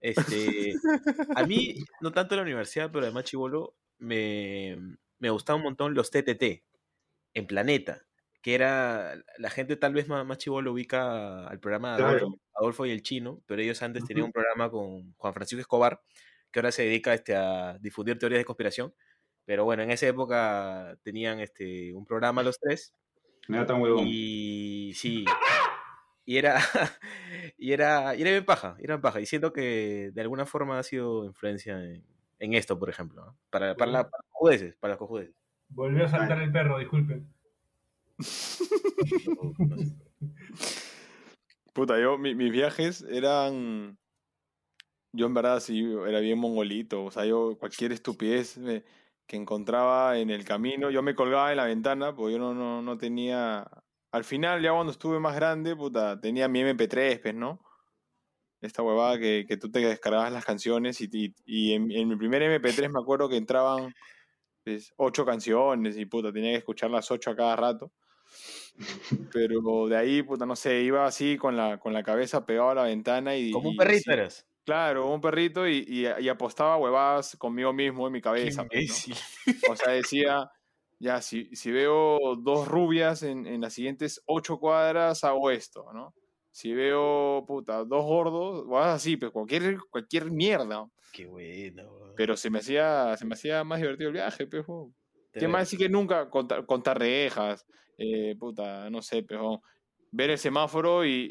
[0.00, 0.74] Este,
[1.36, 4.76] a mí, no tanto en la universidad, pero además chivolo, me,
[5.18, 6.62] me gustaba un montón los TTT
[7.34, 8.02] en Planeta,
[8.42, 12.90] que era, la gente tal vez más, más chivolo ubica al programa de Adolfo, y
[12.90, 16.02] el Chino, pero ellos antes tenían un programa con Juan Francisco Escobar,
[16.50, 18.92] que ahora se dedica este, a difundir teorías de conspiración.
[19.44, 22.94] Pero bueno, en esa época tenían este, un programa los tres.
[23.48, 24.04] No era tan huevón.
[24.06, 25.24] Y sí,
[26.24, 26.56] y era,
[27.58, 29.20] y era, y era bien paja, era bien paja.
[29.20, 33.90] Y siento que de alguna forma ha sido influencia en, esto, por ejemplo, para, para,
[33.90, 35.34] la, para, los jueces, para los cojudeces.
[35.68, 37.32] Volvió a saltar el perro, disculpen.
[41.72, 43.96] Puta, yo, mis viajes eran.
[45.14, 47.04] Yo en verdad sí era bien mongolito.
[47.04, 48.58] O sea, yo cualquier estupidez
[49.32, 52.82] que encontraba en el camino, yo me colgaba en la ventana, porque yo no, no,
[52.82, 53.66] no tenía
[54.10, 57.58] al final, ya cuando estuve más grande, puta, tenía mi MP3, pues, ¿no?
[58.60, 62.90] Esta huevada que, que tú te descargabas las canciones y, y, en, mi primer MP3
[62.90, 63.94] me acuerdo que entraban
[64.64, 67.90] pues, ocho canciones y puta, tenía que escuchar las ocho a cada rato.
[69.32, 72.74] Pero de ahí, puta, no sé, iba así con la, con la cabeza pegada a
[72.74, 73.50] la ventana y...
[73.50, 74.46] Como un perrito eres.
[74.64, 78.64] Claro, un perrito y, y, apostaba huevadas conmigo mismo en mi cabeza.
[78.64, 79.08] Pues,
[79.68, 80.48] o sea, decía,
[81.00, 86.14] ya, si, si veo dos rubias en, en, las siguientes ocho cuadras, hago esto, ¿no?
[86.52, 90.86] Si veo, puta, dos gordos, o así, pero cualquier, cualquier mierda.
[91.12, 92.12] Qué bueno.
[92.14, 94.92] Pero se me hacía, se me hacía más divertido el viaje, pejo.
[95.32, 97.66] ¿Qué más decir que nunca contar, contar rejas?
[97.96, 99.62] Eh, puta, no sé, pejo
[100.12, 101.28] ver el semáforo y,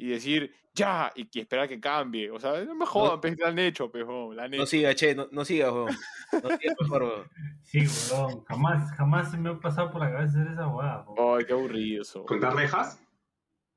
[0.00, 2.30] y, decir ya y, esperar que cambie.
[2.30, 4.32] O sea, no me jodan, no, la han hecho, pejo.
[4.34, 5.96] La no siga, che, no, no siga, weón.
[6.32, 7.28] No siga, mejor,
[7.62, 8.44] Sí, weón.
[8.46, 11.04] Jamás, jamás se me ha pasado por la cabeza hacer esa weá.
[11.16, 12.24] Ay, qué aburrido eso.
[12.24, 13.00] ¿Contar rejas?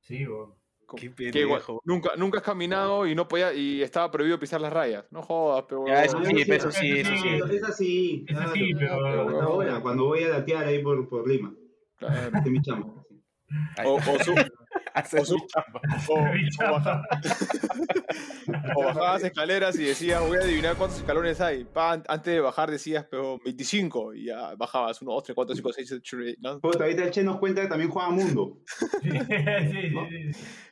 [0.00, 0.54] Sí, weón.
[0.96, 1.80] Qué pendejo.
[1.84, 5.06] Nunca, nunca has caminado y no podía y estaba prohibido pisar las rayas.
[5.10, 5.86] No jodas, pero.
[5.86, 7.28] Ya, eso sí, eso sí, eso sí.
[7.56, 8.26] Es así.
[8.28, 9.80] Es así, pero.
[9.80, 11.54] Cuando voy a latear ahí por, por Lima.
[11.96, 12.36] Claro.
[12.36, 13.01] Este es mi chamo.
[13.84, 13.98] O,
[18.76, 21.66] o, bajabas escaleras y decías, voy a adivinar cuántos escalones hay.
[21.74, 24.14] antes de bajar decías, pero 25.
[24.14, 27.22] Y ya bajabas 1, 2, 3, 4, 5, 6, 7, 8, Pues ahorita el Che
[27.22, 28.58] nos cuenta que también juega Mundo.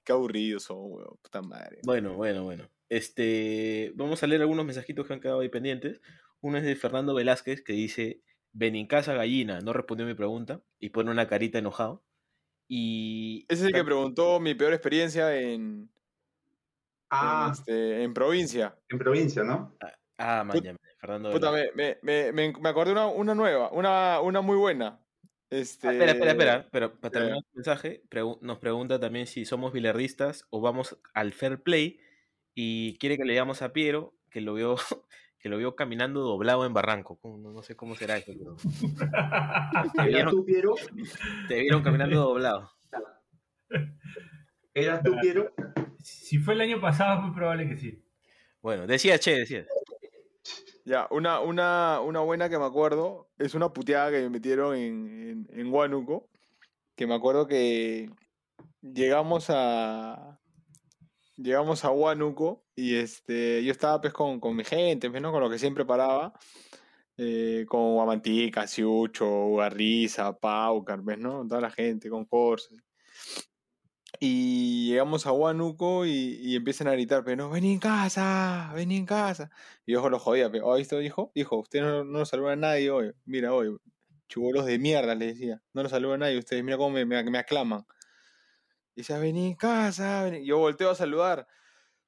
[0.05, 1.17] Qué aburridos son, weón.
[1.23, 1.79] Puta madre.
[1.85, 2.69] Bueno, bueno, bueno.
[2.89, 6.01] Este, vamos a leer algunos mensajitos que han quedado ahí pendientes.
[6.41, 10.63] Uno es de Fernando Velázquez que dice, ven en casa gallina, no respondió mi pregunta
[10.79, 12.03] y pone una carita enojado.
[12.73, 13.45] Y.
[13.49, 15.91] Ese es el que preguntó mi peor experiencia en.
[17.11, 17.47] Ah.
[17.47, 18.79] En, este, en provincia.
[18.89, 19.77] En provincia, ¿no?
[19.81, 20.53] Ah, ah
[21.01, 21.33] Fernando.
[21.33, 21.99] Puta, me, me,
[22.33, 25.01] me, me, acordé una, una nueva, una, una muy buena.
[25.51, 25.89] Este...
[25.89, 26.69] Ah, espera, espera, espera.
[26.71, 28.05] Pero para terminar el mensaje,
[28.41, 31.99] nos pregunta también si somos billardistas o vamos al fair play
[32.55, 34.77] y quiere que le digamos a Piero que lo vio
[35.41, 37.19] que lo vio caminando doblado en Barranco.
[37.25, 38.57] No, sé cómo será eso, pero.
[39.97, 40.75] ¿Te vieron, tú, Piero?
[41.49, 42.71] Te vieron caminando doblado.
[44.75, 45.53] ¿Eras tú, Piero?
[46.03, 48.05] Si fue el año pasado, es muy probable que sí.
[48.61, 49.67] Bueno, decía Che, decía.
[50.85, 55.47] Ya, una, una, una buena que me acuerdo es una puteada que me metieron en,
[55.51, 56.29] en, en Huánuco.
[56.97, 58.11] Que me acuerdo que
[58.83, 60.39] llegamos a,
[61.37, 65.33] llegamos a Huánuco y este, yo estaba pues con, con mi gente, pues, ¿no?
[65.33, 66.33] con lo que siempre paraba,
[67.19, 71.47] eh, con Guamantica, Ciucho, Garriza, Pau, ¿ves, ¿no?
[71.47, 72.77] Toda la gente, con Corse.
[74.19, 79.07] Y llegamos a Huánuco y, empiezan a gritar, pero no, vení en casa, vení en
[79.07, 79.51] casa.
[79.85, 81.33] Y yo lo jodía, pero, ¿oíste, hijo?
[81.35, 83.13] Hijo, usted no, no saluda a nadie hoy.
[83.27, 83.77] Mira, hoy,
[84.29, 85.63] chubolos de mierda, le decía.
[85.75, 87.85] No nos saluda a nadie, ustedes, mira cómo me, me, aclaman.
[88.95, 90.29] Y dice, vení en casa.
[90.39, 91.47] Yo volteo a saludar.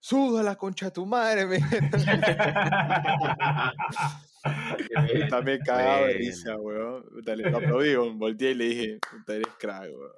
[0.05, 1.61] Suda la concha de tu madre, me.
[5.31, 7.05] También cagado de risa, weón.
[7.25, 10.11] Lo aplaudí, volteé y le dije, puta, eres crack, weón.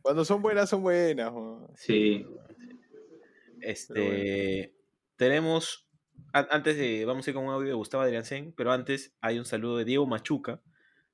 [0.00, 1.66] Cuando son buenas, son buenas, weón.
[1.76, 2.26] Sí.
[3.60, 4.74] Este.
[5.16, 5.86] Tenemos.
[6.32, 7.04] Antes de.
[7.04, 8.24] Vamos a ir con un audio de Gustavo Adrián
[8.56, 10.62] pero antes hay un saludo de Diego Machuca,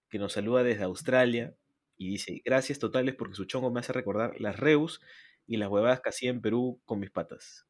[0.09, 1.57] que nos saluda desde Australia
[1.97, 5.01] y dice, gracias totales porque su chongo me hace recordar las reus
[5.45, 7.67] y las huevadas que hacía en Perú con mis patas.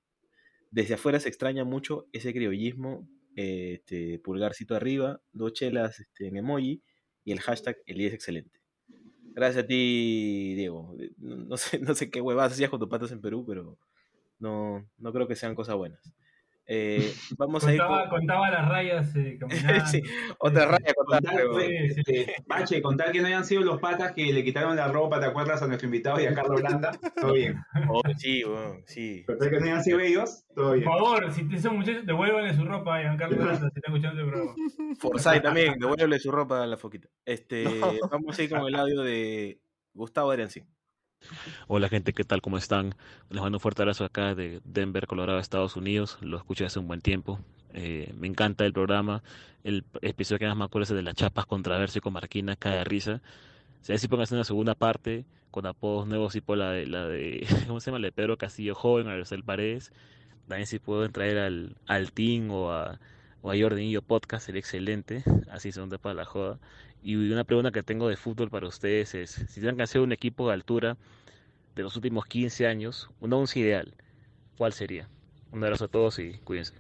[0.71, 6.83] Desde afuera se extraña mucho ese criollismo, este, pulgarcito arriba, dos chelas este, en emoji
[7.25, 8.61] y el hashtag el día es excelente.
[9.33, 10.97] Gracias a ti, Diego.
[11.19, 13.79] No, sé, no sé qué huevas hacías con tus patas en Perú, pero
[14.39, 16.13] no, no creo que sean cosas buenas.
[16.73, 19.41] Eh, vamos a ir contaba las rayas eh,
[19.91, 20.03] sí,
[20.39, 21.35] otra raya contar,
[22.47, 25.61] Bache, contar que no hayan sido los patas que le quitaron la ropa, ¿te acuerdas
[25.63, 26.93] a nuestro invitado y a Carlos Landa?
[27.21, 27.57] Todo bien.
[27.89, 29.25] Oh, sí, bueno, sí.
[29.27, 30.85] Pero que no hayan sido ellos, todo bien.
[30.85, 34.29] Por favor, si son muchachos, devuélvanle su ropa a Carlos Landa, si están escuchando el
[34.29, 34.55] programa.
[35.01, 37.09] Forsyth también, devuélvele su ropa a la foquita.
[37.25, 37.65] Este,
[38.09, 39.61] Vamos a ir con el audio de
[39.93, 40.69] Gustavo Arencín.
[41.69, 42.43] Hola gente, ¿qué tal?
[42.43, 42.95] ¿Cómo están?
[43.31, 46.19] Les mando un fuerte abrazo acá de Denver, Colorado, Estados Unidos.
[46.21, 47.39] Lo escuché hace un buen tiempo.
[47.75, 49.23] Eh, me encanta el programa.
[49.63, 53.23] El episodio que más me acuerdo es de las chapas controversia con Marquina, cae risa.
[53.83, 57.81] Si si pongan una segunda parte con apodos nuevos tipo la de, la de ¿cómo
[57.81, 57.99] se llama?
[58.01, 59.93] La de Pedro Castillo Joven, Marcel Paredes.
[60.49, 62.99] También si pueden traer al, al Team o a,
[63.43, 65.25] o a Podcast, sería excelente.
[65.51, 66.59] Así son de para la joda.
[67.03, 70.13] Y una pregunta que tengo de fútbol para ustedes es, si tuvieran que hacer un
[70.13, 70.97] equipo de altura
[71.75, 73.95] de los últimos 15 años, un once ideal,
[74.59, 75.09] ¿cuál sería?
[75.53, 76.75] Un abrazo a todos y cuídense.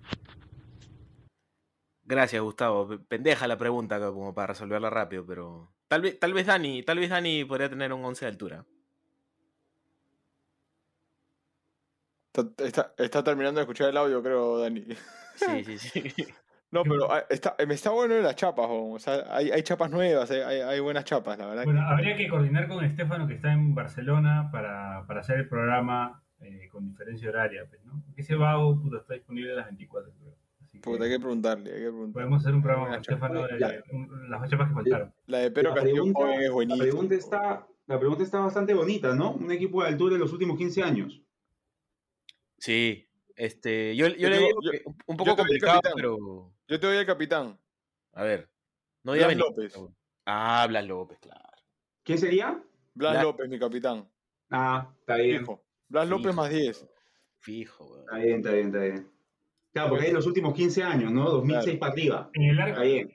[2.04, 2.98] Gracias, Gustavo.
[3.08, 7.08] Pendeja la pregunta como para resolverla rápido, pero tal vez, tal vez Dani, tal vez
[7.08, 8.66] Dani podría tener un 11 de altura.
[12.58, 14.86] Está, está, terminando de escuchar el audio, creo, Dani.
[15.34, 16.26] Sí, sí, sí.
[16.72, 20.30] No, pero ah, está, me está bueno las chapas, o sea, hay, hay chapas nuevas,
[20.30, 21.64] hay, hay, buenas chapas, la verdad.
[21.64, 26.22] Bueno, habría que coordinar con Estefano que está en Barcelona para, para hacer el programa
[26.40, 28.00] eh, con diferencia horaria, pues, ¿no?
[28.06, 30.34] Porque ese vago puto, está disponible a las 24, creo.
[30.80, 32.12] Puta, hay que preguntarle, hay que preguntarle.
[32.12, 33.58] Podemos hacer un programa con Estefano de
[34.28, 35.12] las chapas que faltaron.
[35.26, 36.84] La de Pero Castillo es buenísima.
[36.84, 39.32] La pregunta, está, la pregunta está bastante bonita, ¿no?
[39.32, 41.20] Un equipo de altura de los últimos 15 años.
[42.58, 44.60] Sí, este, yo, yo, le digo
[45.06, 46.52] un poco complicado, pero.
[46.70, 47.58] Yo te doy al capitán.
[48.12, 48.48] A ver.
[49.02, 49.74] No Blas López.
[50.24, 51.42] Ah, Blas López, claro.
[52.04, 52.62] ¿Quién sería?
[52.94, 54.08] Blas, López, mi capitán.
[54.50, 55.40] Ah, está bien.
[55.40, 55.64] Fijo.
[55.88, 56.86] Blas López más 10.
[57.40, 58.00] Fijo, güey.
[58.02, 59.10] Está bien, está bien, está bien.
[59.72, 61.28] Claro, porque es los últimos 15 años, ¿no?
[61.28, 62.30] 2006 para arriba.
[62.34, 62.70] En el arco.
[62.70, 63.10] Está bien.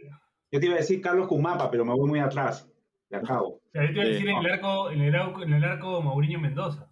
[0.52, 2.70] Yo te iba a decir Carlos Cumapa, pero me voy muy atrás.
[3.08, 3.48] Le acabo.
[3.48, 5.64] O sea, yo te iba a decir en, el arco, en, el arco, en el
[5.64, 6.85] arco Mauriño Mendoza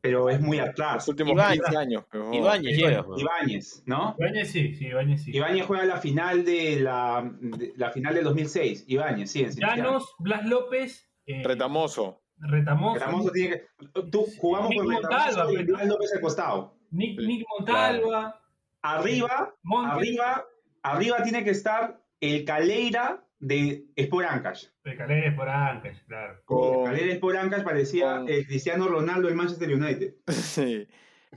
[0.00, 0.96] pero es muy atrás.
[0.96, 2.04] Los últimos 15 años.
[2.10, 2.32] Pero...
[2.32, 3.04] Ibáñez llega.
[3.16, 4.16] Ibáñez, ¿no?
[4.18, 5.36] Ibáñez sí, sí, Ibáñez sí.
[5.36, 7.30] Ibáñez juega la final de la,
[7.76, 8.84] la final del 2006.
[8.86, 9.42] Ibáñez, sí.
[9.42, 11.08] En Llanos, Blas López.
[11.26, 12.22] Eh, Retamoso.
[12.38, 12.94] Retamoso.
[12.94, 13.66] Retamoso tiene que.
[14.10, 16.76] Tú jugamos con Retamoso y Blas López al costado.
[16.90, 18.40] Nick, Nick Montalva.
[18.82, 20.46] Arriba, arriba,
[20.82, 23.86] arriba tiene que estar el Caleira de
[24.28, 24.66] Ancash.
[24.84, 26.40] De Calera Ancash, claro.
[26.44, 26.84] Con...
[26.84, 30.14] Calera Ancash parecía el Cristiano Ronaldo del Manchester United.
[30.28, 30.86] sí.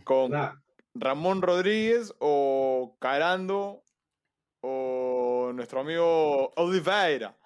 [0.04, 0.34] Con
[0.94, 3.84] Ramón Rodríguez o Carando
[4.62, 7.38] o nuestro amigo Oliveira.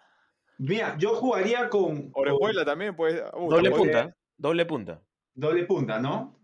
[0.60, 2.10] Mira, yo jugaría con.
[2.14, 3.22] Orejuela también, pues.
[3.32, 4.16] doble punta.
[4.38, 5.02] Doble punta.
[5.36, 6.40] Doble punta, ¿no?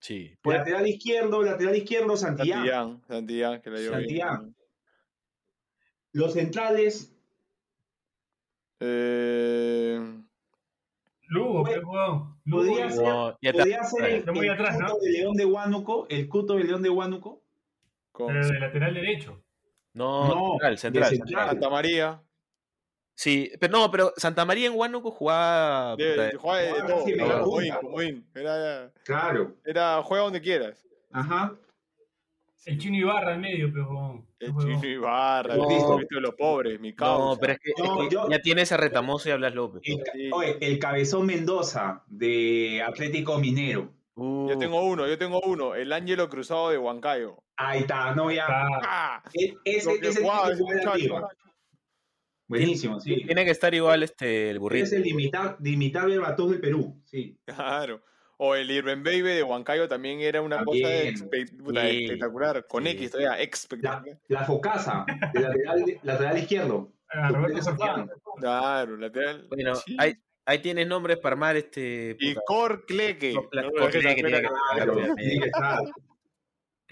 [0.00, 0.36] Sí.
[0.44, 2.58] Lateral izquierdo, lateral izquierdo, Santillán.
[2.58, 4.54] Santillán, Santillán, que le dio Santillán.
[6.12, 7.14] Los centrales.
[8.80, 10.00] Eh...
[11.28, 12.36] Lugo, qué jugado.
[12.50, 13.04] Podría ser,
[13.52, 17.42] podría ser el, el, cuto de León de Huánuco, el cuto de León de Huánuco.
[18.12, 19.42] Pero de lateral derecho.
[19.94, 21.48] No, no central, central, central.
[21.50, 22.22] Santa María.
[23.14, 25.96] Sí, pero no, pero Santa María en Huánuco jugaba.
[25.96, 27.60] De, jugaba de, todo.
[28.34, 29.54] Era, claro.
[29.64, 30.84] Era juega donde quieras.
[31.12, 31.54] Ajá.
[32.64, 34.24] El chino Ibarra en medio, pero.
[34.38, 37.24] El chino Ibarra, no, el visto de los pobres, mi causa.
[37.24, 37.72] No, pero es que,
[38.30, 39.82] ya tiene ese retamoso y hablas López.
[39.84, 43.92] El, oye, el cabezón Mendoza de Atlético Minero.
[44.14, 44.48] Uh.
[44.48, 45.74] Yo tengo uno, yo tengo uno.
[45.74, 47.42] El Ángelo Cruzado de Huancayo.
[47.56, 48.46] Ahí está, no ya.
[48.48, 51.10] Ah, e, ese, ese, ese
[52.46, 53.24] Buenísimo, sí.
[53.24, 54.84] Tiene que estar igual este el burrito.
[54.84, 57.38] Es el el batón del Perú, sí.
[57.46, 58.02] Claro.
[58.44, 62.66] O el Irving Baby de Huancayo también era una cosa espectacular.
[62.66, 64.18] Con X todavía, espectacular.
[64.26, 66.92] La, la Focasa, de lateral, lateral izquierdo.
[67.08, 67.30] Ah,
[68.40, 69.46] claro, lateral.
[69.48, 72.16] Bueno, ahí, ahí tienes nombres para armar este.
[72.18, 73.32] Y Corcleque.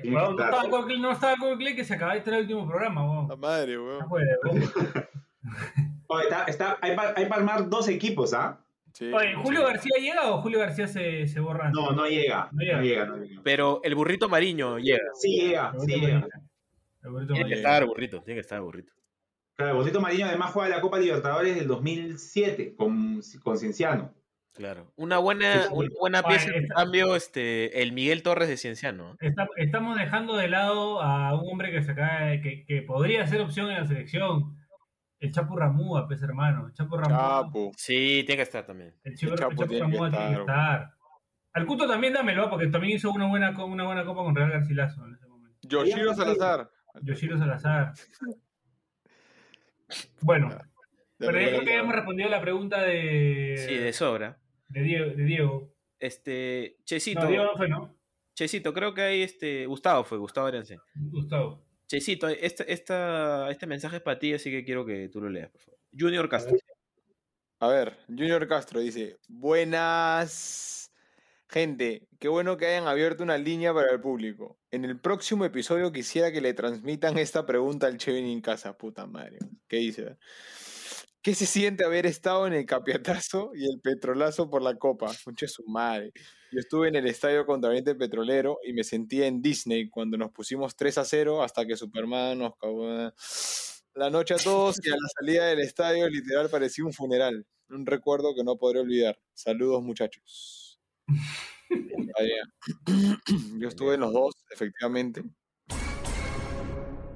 [0.05, 4.07] No, no estaba Corcleque que se acaba de traer el último programa, La madre, weón.
[6.23, 8.65] está, está, hay, hay para armar dos equipos, ¿ah?
[9.01, 11.71] Oye, ¿Julio García llega o Julio García se, se borra?
[11.71, 13.07] No, no llega, no llega.
[13.07, 14.99] No llega, Pero el burrito Mariño llega.
[15.15, 16.27] Sí llega, sí llega.
[17.29, 18.93] tiene que estar burrito, tiene que estar burrito.
[19.57, 24.15] Claro, el burrito Mariño además juega la Copa Libertadores del 2007 con, con Cienciano.
[24.55, 24.93] Claro.
[24.97, 29.17] Una buena, una buena pieza en cambio, este, el Miguel Torres de Cienciano.
[29.57, 33.71] estamos dejando de lado a un hombre que se cae, que, que podría ser opción
[33.71, 34.60] en la selección.
[35.21, 36.67] El Chapo Ramúa, pues hermano.
[36.67, 37.51] El Chapo Ramúa.
[37.77, 38.95] Sí, tiene que estar también.
[39.05, 40.91] El, Chapo, Ramúa tiene que estar.
[41.53, 45.05] Al Cuto también dámelo, porque también hizo una buena, una buena copa con Real Garcilaso
[45.07, 45.59] en ese momento.
[45.63, 46.71] Yoshiro Salazar.
[47.03, 47.93] Yoshiro Salazar.
[50.21, 50.57] Bueno,
[51.19, 53.57] pero yo creo que habíamos respondido a la pregunta de.
[53.59, 54.39] Sí, de sobra.
[54.69, 55.11] De Diego.
[55.15, 55.75] De Diego.
[55.99, 56.77] Este.
[56.85, 57.23] Chesito.
[57.23, 57.97] No, Diego no fue, ¿no?
[58.35, 59.67] Chesito, creo que hay este.
[59.67, 60.79] Gustavo fue, Gustavo Arense.
[60.95, 61.67] Gustavo.
[61.91, 65.51] Chesito, este, esta, este mensaje es para ti, así que quiero que tú lo leas,
[65.51, 65.81] por favor.
[65.93, 66.57] Junior Castro.
[67.59, 70.93] A ver, Junior Castro dice: Buenas.
[71.49, 74.61] Gente, qué bueno que hayan abierto una línea para el público.
[74.71, 79.09] En el próximo episodio quisiera que le transmitan esta pregunta al Chevin en casa, puta
[79.09, 79.39] madre.
[79.67, 80.17] ¿Qué dice?
[81.23, 85.13] ¿Qué se siente haber estado en el capiatazo y el petrolazo por la copa?
[85.23, 86.13] Conche su madre.
[86.51, 90.33] Yo estuve en el estadio contra Oriente Petrolero y me sentía en Disney cuando nos
[90.33, 93.13] pusimos 3 a 0 hasta que Superman nos cagó
[93.95, 97.47] la noche a todos y a la salida del estadio literal parecía un funeral.
[97.69, 99.21] Un recuerdo que no podré olvidar.
[99.35, 100.81] Saludos muchachos.
[103.59, 105.23] Yo estuve en los dos, efectivamente.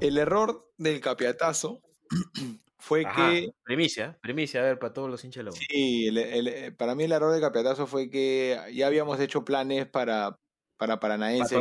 [0.00, 1.80] El error del capiatazo
[2.84, 3.50] fue que.
[3.62, 7.40] Primicia, primicia, a ver, para todos los hinchas Sí, eh, para mí el error del
[7.40, 10.38] capiatazo fue que ya habíamos hecho planes para,
[10.76, 11.56] para Paranaense.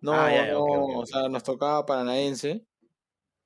[0.00, 2.64] no, ah, o sea, nos tocaba Paranaense.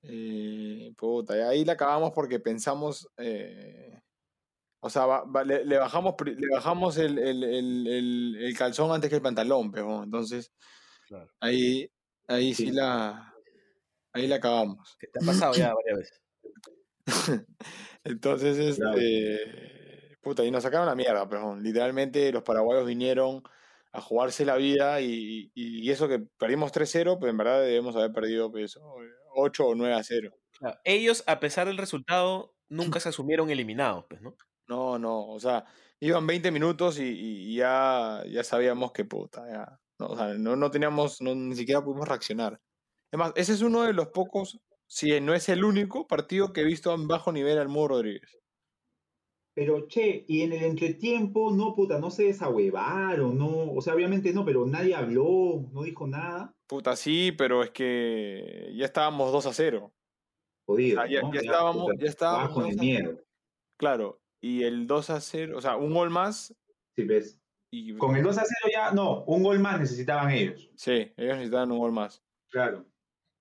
[0.03, 3.09] Eh, puta, y ahí la acabamos porque pensamos.
[3.16, 4.01] Eh,
[4.78, 9.72] o sea, le, bajamos, le bajamos el, el, el, el, calzón antes que el pantalón,
[9.72, 10.53] pero entonces
[11.41, 11.91] ahí,
[12.28, 12.70] ahí sí.
[12.70, 13.30] la
[14.12, 14.96] ahí la acabamos.
[14.98, 16.20] te ha pasado ya varias veces.
[18.04, 23.42] entonces, este puta, y nos sacaron la mierda, pero literalmente los paraguayos vinieron
[23.92, 28.12] a jugarse la vida y, y, eso que perdimos 3-0, pues en verdad debemos haber
[28.12, 28.78] perdido pues,
[29.34, 30.30] 8 o 9 a 0.
[30.84, 34.36] Ellos, a pesar del resultado, nunca se asumieron eliminados, pues, ¿no?
[34.68, 35.64] No, no, o sea,
[35.98, 39.80] iban 20 minutos y, ya, ya sabíamos que puta, ya.
[39.98, 42.61] No, o sea, no, teníamos, ni siquiera pudimos reaccionar.
[43.12, 46.64] Además, ese es uno de los pocos, si no es el único partido que he
[46.64, 48.38] visto en bajo nivel al Mudo Rodríguez.
[49.52, 54.32] Pero, che, y en el entretiempo, no, puta, no se desahuevaron, no, o sea, obviamente
[54.32, 56.54] no, pero nadie habló, no dijo nada.
[56.68, 59.92] Puta, sí, pero es que ya estábamos 2 a 0.
[60.66, 61.04] Jodido.
[61.06, 62.52] ya, estábamos, ya estábamos.
[62.52, 63.20] Con el miedo.
[63.76, 66.54] Claro, y el 2 a 0, o sea, un gol más.
[66.94, 67.40] Sí, ves.
[67.98, 70.70] Con el 2 a 0 ya, no, un gol más necesitaban ellos.
[70.76, 72.22] Sí, ellos necesitaban un gol más.
[72.50, 72.89] Claro.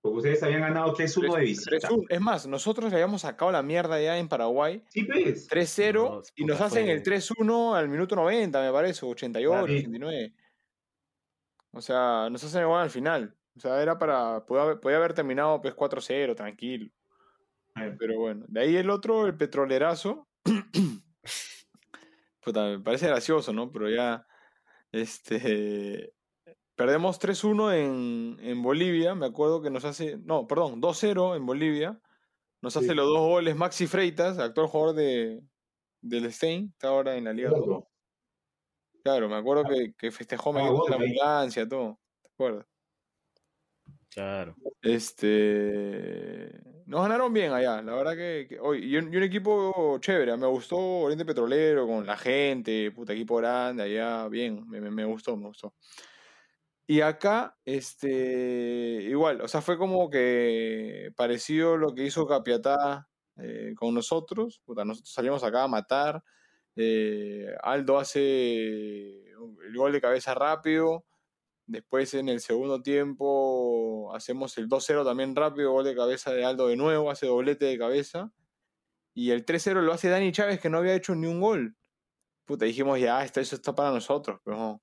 [0.00, 1.88] Porque ustedes habían ganado 3-1 de visita.
[2.08, 4.82] Es más, nosotros le habíamos sacado la mierda ya en Paraguay.
[4.88, 5.48] Sí, pues.
[5.50, 10.34] 3-0 y nos hacen el 3-1 al minuto 90, me parece, 88, 89.
[11.72, 13.36] O sea, nos hacen igual al final.
[13.56, 14.46] O sea, era para.
[14.46, 16.90] Podía, haber terminado pues 4-0, tranquilo.
[17.98, 20.28] Pero bueno, de ahí el otro, el petrolerazo,
[22.46, 23.70] me parece gracioso, ¿no?
[23.70, 24.26] Pero ya,
[24.92, 26.12] este,
[26.80, 32.00] perdemos 3-1 en, en, Bolivia, me acuerdo que nos hace, no, perdón, 2-0 en Bolivia,
[32.62, 35.42] nos hace los dos goles Maxi Freitas, actual jugador de,
[36.00, 37.50] del Stein, está ahora en la Liga.
[39.04, 42.66] Claro, me acuerdo que, que festejó ah, la ambulancia, todo, ¿te acuerdas?
[44.08, 44.56] Claro.
[44.80, 46.50] Este.
[46.86, 48.58] Nos ganaron bien allá, la verdad que.
[48.58, 53.82] hoy y, un, equipo chévere, me gustó Oriente Petrolero con la gente, puta equipo grande
[53.82, 55.74] allá, bien, me, me, gustó, me gustó.
[56.90, 58.08] Y acá, este.
[59.02, 64.60] Igual, o sea, fue como que parecido lo que hizo Capiatá eh, con nosotros.
[64.64, 66.24] Puta, nosotros salimos acá a matar.
[66.74, 71.06] Eh, Aldo hace el gol de cabeza rápido.
[71.66, 76.66] Después en el segundo tiempo hacemos el 2-0 también rápido, gol de cabeza de Aldo
[76.66, 78.32] de nuevo, hace doblete de cabeza.
[79.14, 81.76] Y el 3-0 lo hace Dani Chávez que no había hecho ni un gol.
[82.46, 84.82] Puta, dijimos ya, esto, eso está para nosotros, pero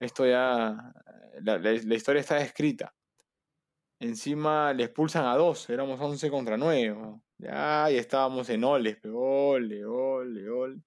[0.00, 0.92] esto ya,
[1.42, 2.94] la, historia está escrita.
[4.00, 7.20] Encima le expulsan a dos, éramos 11 contra 9.
[7.38, 10.82] Ya, y estábamos en oles, pero ole, ole, ole.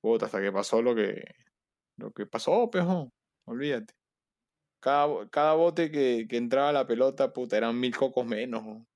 [0.00, 1.24] Puta, hasta que pasó lo que,
[1.96, 3.12] lo que pasó, pejo.
[3.46, 3.94] Olvídate.
[4.80, 8.86] Cada, cada bote que, que, entraba la pelota, puta, eran mil cocos menos.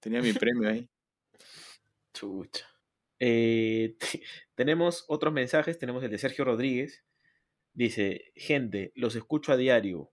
[0.00, 0.88] Tenía mi premio ahí.
[2.14, 2.66] Chucha.
[3.20, 3.96] Eh,
[4.54, 5.78] tenemos otros mensajes.
[5.78, 7.04] Tenemos el de Sergio Rodríguez.
[7.72, 10.10] Dice: Gente, los escucho a diario.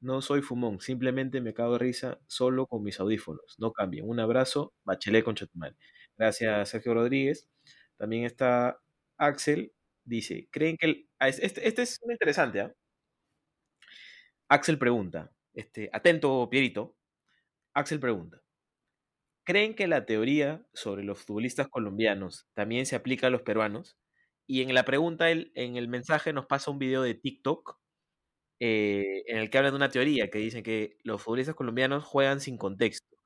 [0.00, 3.56] No soy fumón, simplemente me cago de risa solo con mis audífonos.
[3.58, 4.08] No cambien.
[4.08, 5.76] Un abrazo, bachelet con Chetumal.
[6.16, 7.48] Gracias, Sergio Rodríguez.
[7.96, 8.80] También está
[9.18, 9.72] Axel
[10.04, 11.08] dice, ¿creen que el...
[11.18, 12.72] Ah, este, este es muy interesante, ¿ah?
[14.48, 16.96] Axel pregunta, este, atento, Pierito.
[17.74, 18.42] Axel pregunta,
[19.44, 23.98] ¿creen que la teoría sobre los futbolistas colombianos también se aplica a los peruanos?
[24.46, 27.78] Y en la pregunta, en el mensaje nos pasa un video de TikTok
[28.60, 32.40] eh, en el que hablan de una teoría que dicen que los futbolistas colombianos juegan
[32.40, 33.16] sin contexto.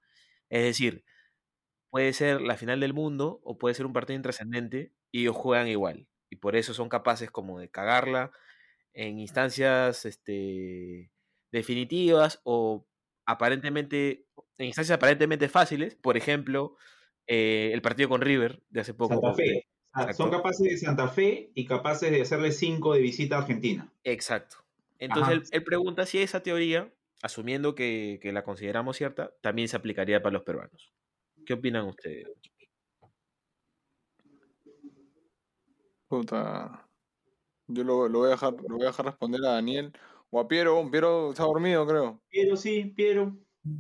[0.51, 1.05] Es decir,
[1.91, 5.69] puede ser la final del mundo o puede ser un partido intrascendente y ellos juegan
[5.69, 6.09] igual.
[6.31, 8.33] Y por eso son capaces como de cagarla
[8.95, 11.11] en instancias este,
[11.51, 12.87] definitivas o
[13.27, 14.27] aparentemente,
[14.59, 15.95] en instancias aparentemente fáciles.
[15.95, 16.77] Por ejemplo,
[17.27, 19.15] eh, el partido con River de hace poco.
[19.15, 19.67] Santa Fe.
[19.95, 23.93] Ah, son capaces de Santa Fe y capaces de hacerle cinco de visita a Argentina.
[24.05, 24.57] Exacto.
[25.03, 26.93] Entonces él, pregunta si esa teoría,
[27.23, 30.93] asumiendo que, que la consideramos cierta, también se aplicaría para los peruanos.
[31.45, 32.29] ¿Qué opinan ustedes?
[36.07, 36.87] Puta.
[37.67, 39.93] Yo lo, voy a dejar, lo voy a dejar responder a Daniel.
[40.31, 42.23] O a Piero, Piero está dormido, creo.
[42.29, 43.37] Piero, sí, Piero.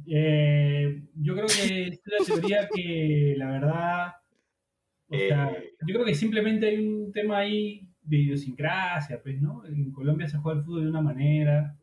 [0.07, 4.12] Eh, yo creo que es la teoría que la verdad.
[5.07, 5.75] O sea, eh.
[5.87, 9.65] yo creo que simplemente hay un tema ahí de idiosincrasia, pues, ¿no?
[9.65, 11.79] En Colombia se juega el fútbol de una manera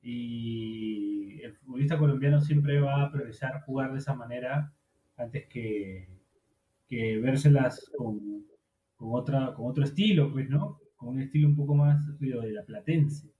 [0.00, 4.72] y el futbolista colombiano siempre va a priorizar jugar de esa manera
[5.16, 6.08] antes que,
[6.88, 8.44] que vérselas con,
[8.96, 10.80] con, otra, con otro estilo, pues, ¿no?
[10.96, 13.32] Con un estilo un poco más de la platense.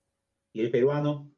[0.52, 1.28] ¿Y el peruano?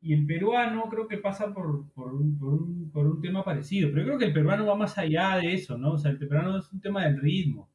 [0.00, 3.88] Y el peruano creo que pasa por, por, un, por, un, por, un, tema parecido,
[3.90, 5.94] pero yo creo que el peruano va más allá de eso, ¿no?
[5.94, 7.67] O sea, el peruano es un tema del ritmo.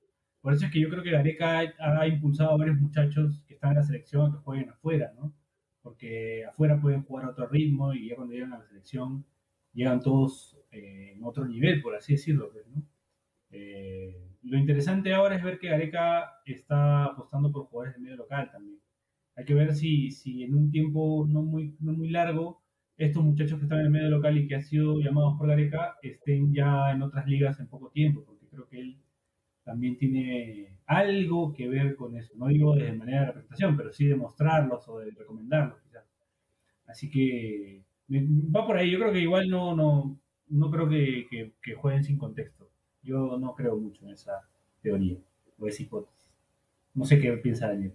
[0.43, 3.53] Por eso es que yo creo que Gareca ha, ha impulsado a varios muchachos que
[3.53, 5.33] están en la selección que jueguen afuera, ¿no?
[5.81, 9.25] Porque afuera pueden jugar a otro ritmo y ya cuando llegan a la selección
[9.71, 12.51] llegan todos eh, en otro nivel, por así decirlo.
[12.51, 12.83] Pues, ¿no?
[13.51, 18.51] Eh, lo interesante ahora es ver que Gareca está apostando por jugadores de medio local
[18.51, 18.81] también.
[19.37, 22.61] Hay que ver si, si en un tiempo no muy, no muy largo
[22.97, 25.95] estos muchachos que están en el medio local y que han sido llamados por Gareca
[26.01, 29.02] estén ya en otras ligas en poco tiempo, porque creo que él
[29.63, 32.33] también tiene algo que ver con eso.
[32.35, 36.05] No digo de manera de representación, pero sí de mostrarlos o de recomendarlos quizás.
[36.87, 38.91] Así que va por ahí.
[38.91, 42.69] Yo creo que igual no, no, no creo que, que, jueguen sin contexto.
[43.01, 44.47] Yo no creo mucho en esa
[44.81, 45.17] teoría
[45.57, 46.29] o esa hipótesis.
[46.93, 47.93] No sé qué piensa Daniel.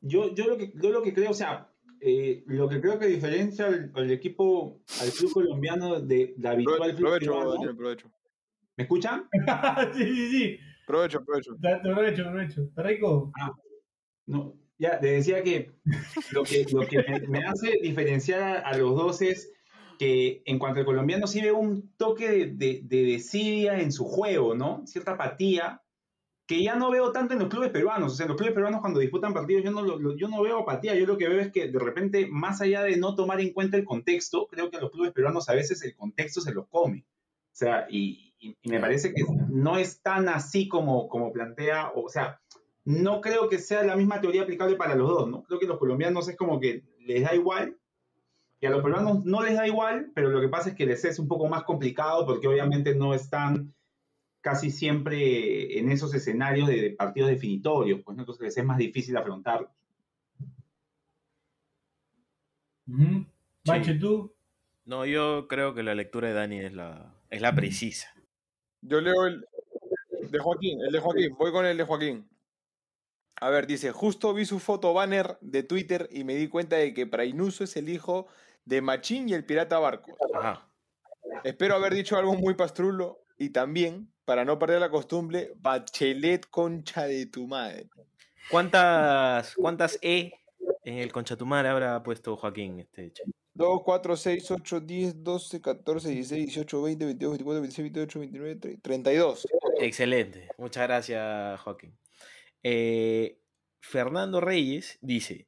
[0.00, 1.68] Yo, yo, lo, que, yo lo que creo, o sea,
[2.00, 7.76] eh, lo que creo que diferencia al, equipo, al club colombiano de la habitual Daniel,
[7.76, 8.10] provecho.
[8.76, 9.28] ¿Me escuchan?
[9.94, 10.58] sí, sí, sí.
[10.86, 11.56] Provecho, provecho.
[11.82, 12.62] Provecho, provecho.
[12.62, 13.32] ¿Está rico?
[13.38, 13.52] Ah,
[14.26, 15.72] no, ya, le decía que
[16.32, 19.52] lo que, lo que me, hace diferenciar a, los dos es
[19.98, 24.04] que en cuanto al colombiano sí veo un toque de, de, de desidia en su
[24.04, 24.86] juego, ¿no?
[24.86, 25.82] Cierta apatía
[26.46, 28.12] que ya no veo tanto en los clubes peruanos.
[28.12, 30.94] O sea, en los clubes peruanos cuando disputan partidos yo no, yo no veo apatía.
[30.94, 33.76] Yo lo que veo es que de repente, más allá de no tomar en cuenta
[33.76, 37.06] el contexto, creo que en los clubes peruanos a veces el contexto se los come.
[37.06, 42.08] O sea, y, y, me parece que no es tan así como, como plantea, o
[42.08, 42.40] sea,
[42.84, 45.44] no creo que sea la misma teoría aplicable para los dos, ¿no?
[45.44, 47.76] Creo que los colombianos es como que les da igual,
[48.60, 51.04] y a los peruanos no les da igual, pero lo que pasa es que les
[51.04, 53.74] es un poco más complicado porque obviamente no están
[54.40, 59.70] casi siempre en esos escenarios de, partidos definitorios, pues entonces les es más difícil afrontarlos.
[63.98, 64.32] ¿tú?
[64.84, 68.12] No, yo creo que la lectura de Dani es la, es la precisa.
[68.82, 69.46] Yo leo el
[70.30, 72.28] de Joaquín, el de Joaquín, voy con el de Joaquín.
[73.36, 76.92] A ver, dice, justo vi su foto banner de Twitter y me di cuenta de
[76.94, 78.26] que Prainuso es el hijo
[78.64, 80.16] de Machín y el pirata Barco.
[80.34, 80.68] Ajá.
[81.44, 87.06] Espero haber dicho algo muy pastrulo y también, para no perder la costumbre, Bachelet concha
[87.06, 87.88] de tu madre.
[88.50, 90.32] ¿Cuántas, cuántas E
[90.84, 92.80] en el concha de tu madre habrá puesto Joaquín?
[92.80, 93.12] Este,
[93.54, 98.78] 2, 4, 6, 8, 10, 12, 14, 16, 18, 20, 22, 24, 26, 28, 29,
[98.82, 99.46] 32.
[99.80, 100.48] Excelente.
[100.58, 101.96] Muchas gracias, Joaquín.
[102.62, 103.38] Eh,
[103.80, 105.46] Fernando Reyes dice,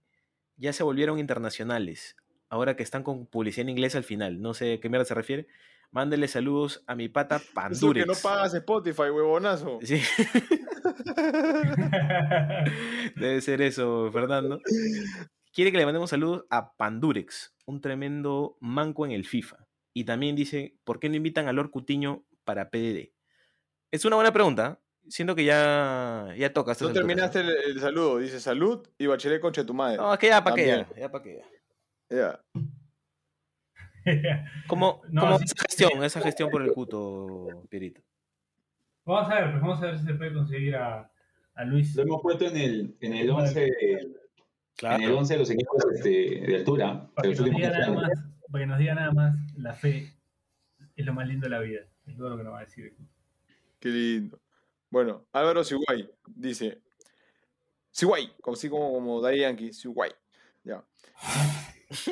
[0.56, 2.16] ya se volvieron internacionales,
[2.48, 4.40] ahora que están con publicidad en inglés al final.
[4.42, 5.46] No sé a qué mierda se refiere.
[5.90, 8.04] Mándele saludos a mi pata Pandurex.
[8.04, 9.78] que no pagas Spotify, huevonazo.
[9.82, 10.00] Sí.
[13.16, 14.60] Debe ser eso, Fernando.
[15.54, 19.64] Quiere que le mandemos saludos a Pandurex, un tremendo manco en el FIFA.
[19.94, 23.12] Y también dice, ¿por qué no invitan a Lord Cutiño para PDD?
[23.92, 24.80] Es una buena pregunta.
[25.08, 26.74] Siento que ya, ya toca.
[26.80, 28.18] No terminaste el, saludo.
[28.18, 29.96] Dice salud y bachelet concha tu madre.
[29.98, 30.88] No, es que ya para qué ya.
[30.96, 31.40] Ya para qué
[32.10, 32.40] ya.
[34.66, 35.02] ¿Cómo,
[35.40, 36.02] esa gestión?
[36.02, 38.02] Esa gestión por el cuto, Pierito.
[39.04, 41.12] Vamos a ver, pues vamos a ver si se puede conseguir a,
[41.54, 41.94] a Luis.
[41.94, 44.23] Lo hemos puesto en el, en el 11
[44.82, 47.10] en el 11 de los equipos este, de altura.
[47.14, 48.10] Para que, nos diga nada más,
[48.50, 50.12] para que nos diga nada más, la fe
[50.96, 51.80] es lo más lindo de la vida.
[52.06, 52.94] Es todo lo que nos va a decir.
[53.78, 54.40] Qué lindo.
[54.90, 56.82] Bueno, Álvaro Siguay dice:
[57.90, 60.10] Siguay, como así como, como Daddy Yankee, Siguay.
[60.64, 60.84] Ya.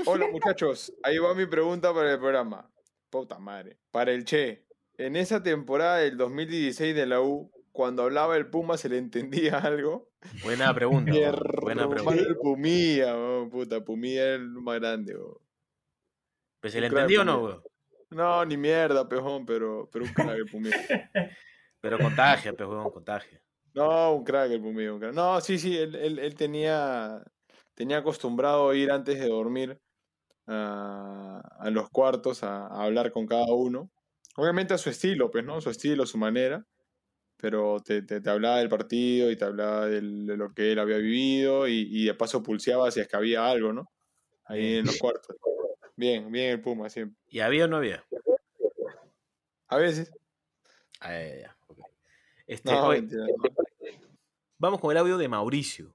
[0.06, 2.70] Hola muchachos, ahí va mi pregunta para el programa.
[3.10, 3.78] Puta madre.
[3.90, 4.64] Para el Che,
[4.96, 9.58] en esa temporada del 2016 de la U, cuando hablaba el Puma, ¿se le entendía
[9.58, 10.11] algo?
[10.42, 11.12] Buena pregunta.
[11.60, 12.22] buena pregunta.
[12.40, 13.14] Pumía,
[13.50, 15.16] puta, Pumía es el más grande.
[16.60, 17.62] ¿Pero se le entendió o no,
[18.10, 20.72] No, ni mierda, pejón, pero, pero un crack el Pumía.
[21.80, 23.42] pero contagia, pejón, contagia.
[23.74, 25.14] No, un crack el Pumía, un crack.
[25.14, 27.22] No, sí, sí, él, él, él tenía,
[27.74, 29.80] tenía acostumbrado ir antes de dormir
[30.46, 33.90] a, a los cuartos a, a hablar con cada uno.
[34.36, 35.60] Obviamente a su estilo, pues, ¿no?
[35.60, 36.64] Su estilo, su manera
[37.42, 41.66] pero te, te, hablaba del partido y te hablaba de lo que él había vivido
[41.66, 43.90] y, de paso pulseaba si es que había algo, ¿no?
[44.44, 45.36] Ahí en los cuartos.
[45.96, 47.20] Bien, bien el Puma siempre.
[47.26, 48.04] ¿Y había o no había?
[49.66, 50.12] A veces.
[51.00, 51.56] Ah, ya,
[52.46, 52.70] este,
[54.58, 55.92] vamos con el audio de Mauricio.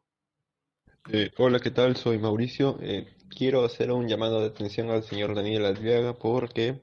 [1.09, 1.95] Eh, hola, ¿qué tal?
[1.95, 2.77] Soy Mauricio.
[2.81, 6.81] Eh, quiero hacer un llamado de atención al señor Daniel Adriaga porque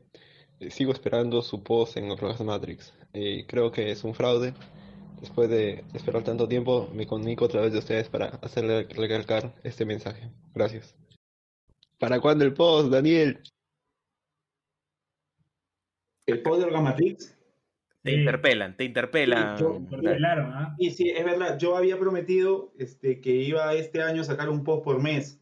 [0.58, 2.94] eh, sigo esperando su post en Rojas Matrix.
[3.14, 4.52] Eh, creo que es un fraude.
[5.20, 9.86] Después de esperar tanto tiempo, me comunico a través de ustedes para hacerle recalcar este
[9.86, 10.30] mensaje.
[10.52, 10.94] Gracias.
[11.98, 13.40] ¿Para cuándo el post, Daniel?
[16.26, 17.38] ¿El post de Matrix?
[18.02, 19.56] Te interpelan, te interpelan.
[20.52, 20.76] ¿ah?
[20.78, 21.56] Sí, sí, es verdad.
[21.58, 25.40] Yo había prometido este, que iba este año a sacar un post por mes,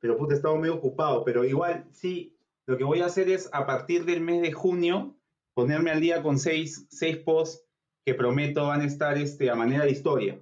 [0.00, 1.24] pero puta, estaba medio ocupado.
[1.24, 2.36] Pero igual, sí,
[2.66, 5.15] lo que voy a hacer es a partir del mes de junio
[5.56, 7.64] ponerme al día con seis, seis posts
[8.04, 10.38] que prometo van a estar este, a manera de historia.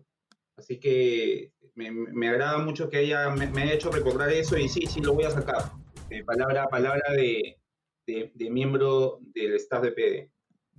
[0.58, 5.00] Así que me, agrada mucho que haya, me, haya hecho recordar eso y sí, sí
[5.00, 5.70] lo voy a sacar.
[6.10, 7.58] Eh, palabra, palabra de,
[8.06, 10.30] de, miembro del staff de PD.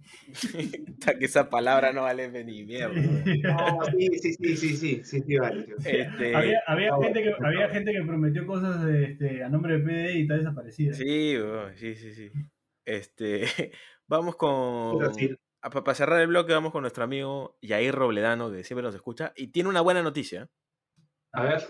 [1.17, 2.93] que esa palabra no vale ni mierda.
[2.93, 5.65] No, sí, sí, sí, sí, sí, sí, sí vale.
[5.85, 10.17] Este, había, había, gente que, había gente que prometió cosas este, a nombre de PD
[10.17, 10.93] y está desaparecida.
[10.93, 11.37] Sí,
[11.75, 12.31] sí, sí, sí.
[12.85, 13.45] Este,
[14.07, 14.99] vamos con...
[15.61, 19.47] Para cerrar el bloque, vamos con nuestro amigo Yair Robledano, que siempre nos escucha, y
[19.47, 20.47] tiene una buena noticia.
[21.31, 21.63] A ver.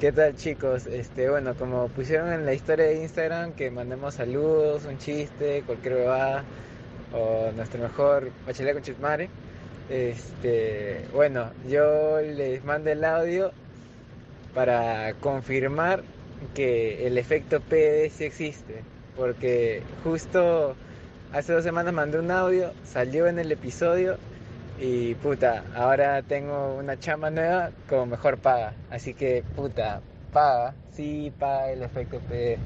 [0.00, 0.86] ¿Qué tal chicos?
[0.86, 5.94] Este, bueno, como pusieron en la historia de Instagram que mandemos saludos, un chiste, cualquier
[5.94, 6.44] bebada,
[7.12, 9.28] o nuestro mejor bachelet con chismare,
[9.90, 13.52] este, bueno, yo les mando el audio
[14.54, 16.02] para confirmar
[16.54, 18.82] que el efecto PD sí existe,
[19.16, 20.74] porque justo
[21.32, 24.16] hace dos semanas mandé un audio, salió en el episodio
[24.78, 28.74] y puta, ahora tengo una chama nueva con mejor paga.
[28.90, 30.00] Así que puta,
[30.32, 32.58] paga, sí paga el efecto PD.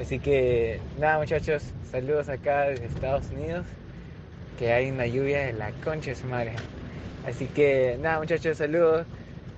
[0.00, 3.66] Así que nada muchachos, saludos acá desde Estados Unidos.
[4.58, 6.52] Que hay una lluvia en la concha de su madre.
[7.26, 9.06] Así que nada muchachos, saludos.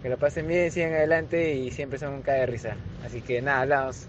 [0.02, 2.76] Que lo pasen bien, sigan adelante y siempre son un cae de risa.
[3.06, 4.08] Así que nada, hablamos.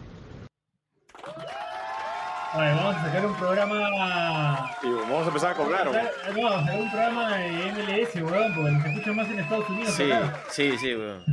[2.56, 4.72] Vamos a sacar un programa.
[4.82, 5.86] Sí, vamos a empezar a cobrar.
[5.88, 9.30] Vamos a, no, vamos a sacar un programa de MLS, weón, porque se escucha más
[9.30, 9.94] en Estados Unidos.
[9.94, 10.10] Sí,
[10.52, 11.26] sí, sí, weón.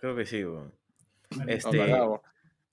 [0.00, 0.72] Creo que sí, weón.
[1.48, 1.96] este,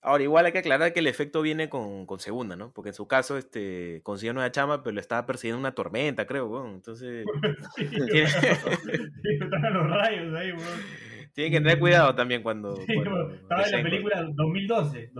[0.02, 2.70] ahora, igual hay que aclarar que el efecto viene con, con segunda, ¿no?
[2.72, 6.46] Porque en su caso, este, consiguió una chama, pero le estaba persiguiendo una tormenta, creo,
[6.46, 6.74] weón.
[6.74, 7.26] Entonces.
[7.76, 8.30] sí, tiene...
[9.72, 11.11] los rayos ahí, weón.
[11.34, 12.74] Tienen que tener cuidado también cuando.
[12.78, 15.12] estaba en la película 2012.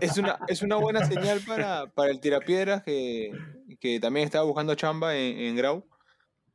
[0.00, 3.30] Es, una, es una buena señal para, para el tirapiedras que,
[3.80, 5.86] que también estaba buscando chamba en, en Grau.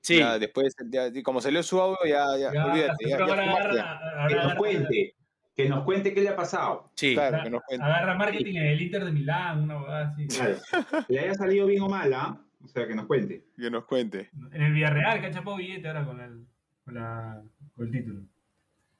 [0.01, 0.21] Sí.
[0.39, 0.75] después,
[1.23, 3.05] como salió su audio, ya, ya, olvídate.
[3.05, 5.15] que nos cuente.
[5.55, 6.91] Que nos cuente qué le ha pasado.
[6.95, 7.85] Sí, claro, que nos cuente.
[7.85, 10.27] Agarra marketing en el Inter de Milán, una boda así.
[11.07, 12.39] Le haya salido bien o mal, ¿ah?
[12.63, 13.45] O sea, que nos cuente.
[13.55, 14.29] Que nos cuente.
[14.51, 16.45] En el Villarreal, que ha chapado billete ahora con el,
[16.83, 17.41] con, la,
[17.75, 18.21] con el título.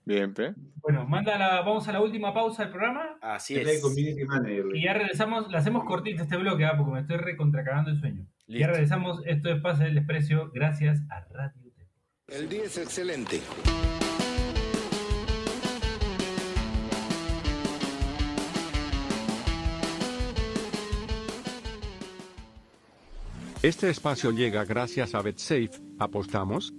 [0.06, 0.36] Bien,
[0.82, 3.18] Bueno, manda la, vamos a la última pausa del programa.
[3.22, 3.84] Así es.
[4.74, 6.76] Y ya regresamos, la hacemos cortita este bloque, ¿ah?
[6.78, 8.28] porque me estoy recontracagando el sueño.
[8.46, 11.72] Y ya regresamos, esto es Pase del Desprecio, gracias a Radio
[12.28, 13.42] El día es excelente.
[23.64, 25.72] Este espacio llega gracias a BetSafe.
[25.98, 26.72] ¿Apostamos?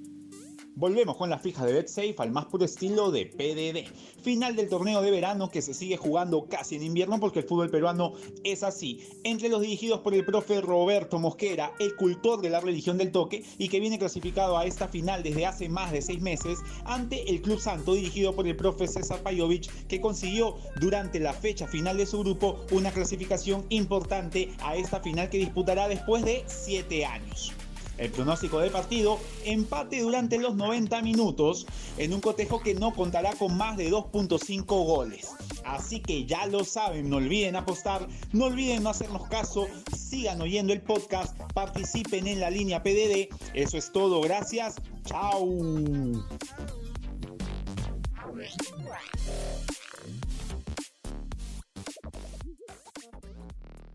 [0.78, 3.88] Volvemos con las fijas de BetSafe al más puro estilo de PDD.
[4.22, 7.70] Final del torneo de verano que se sigue jugando casi en invierno porque el fútbol
[7.70, 8.12] peruano
[8.44, 9.00] es así.
[9.24, 13.42] Entre los dirigidos por el profe Roberto Mosquera, el cultor de la religión del toque
[13.56, 17.40] y que viene clasificado a esta final desde hace más de seis meses ante el
[17.40, 22.04] Club Santo dirigido por el profe César Pajovic que consiguió durante la fecha final de
[22.04, 27.54] su grupo una clasificación importante a esta final que disputará después de siete años.
[27.98, 31.66] El pronóstico del partido, empate durante los 90 minutos
[31.96, 35.30] en un cotejo que no contará con más de 2.5 goles.
[35.64, 39.66] Así que ya lo saben, no olviden apostar, no olviden no hacernos caso,
[39.96, 43.28] sigan oyendo el podcast, participen en la línea PDD.
[43.54, 45.46] Eso es todo, gracias, chao.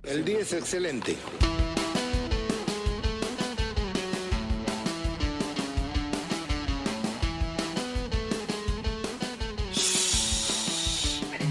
[0.03, 1.15] El día es excelente.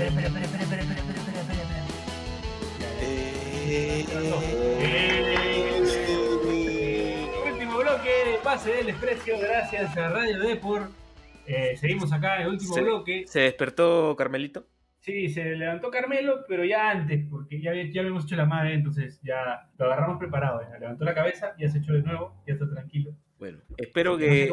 [0.06, 1.80] Espera, espera, espera, espera, espera, espera, espera, espera, espera.
[7.52, 10.90] Último bloque de pase del desprecio, gracias a Radio Deport.
[11.46, 13.24] Eh, seguimos acá en el último bloque.
[13.26, 14.66] ¿Se despertó Carmelito?
[15.00, 19.18] Sí, se levantó Carmelo, pero ya antes, porque ya, ya habíamos hecho la madre, entonces
[19.22, 20.60] ya lo agarramos preparado.
[20.62, 20.78] Ya.
[20.78, 23.12] Levantó la cabeza, ya se echó de nuevo, ya está tranquilo.
[23.38, 24.52] Bueno, espero que,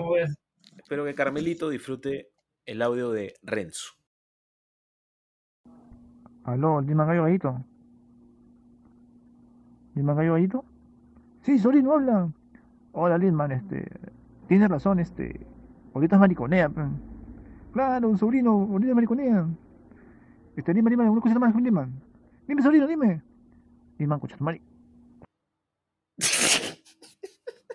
[0.78, 2.30] espero que Carmelito disfrute
[2.66, 3.97] el audio de Renzo.
[6.48, 7.62] Aló, ¿Lima Gallo Gallito?
[9.96, 10.64] ¿Lima Gallo Gallito?
[11.42, 12.32] Sí, sobrino, habla.
[12.94, 13.86] Hola, Lindman, este.
[14.48, 15.46] Tienes razón, este.
[15.94, 16.72] Ahorita es mariconea.
[17.74, 19.46] Claro, un sobrino, ahorita es mariconea.
[20.56, 21.92] Este, dime, dime, una cosita más, Lindman.
[22.48, 23.22] Dime, sobrino, dime.
[23.98, 24.62] Lindman, escucha, mari.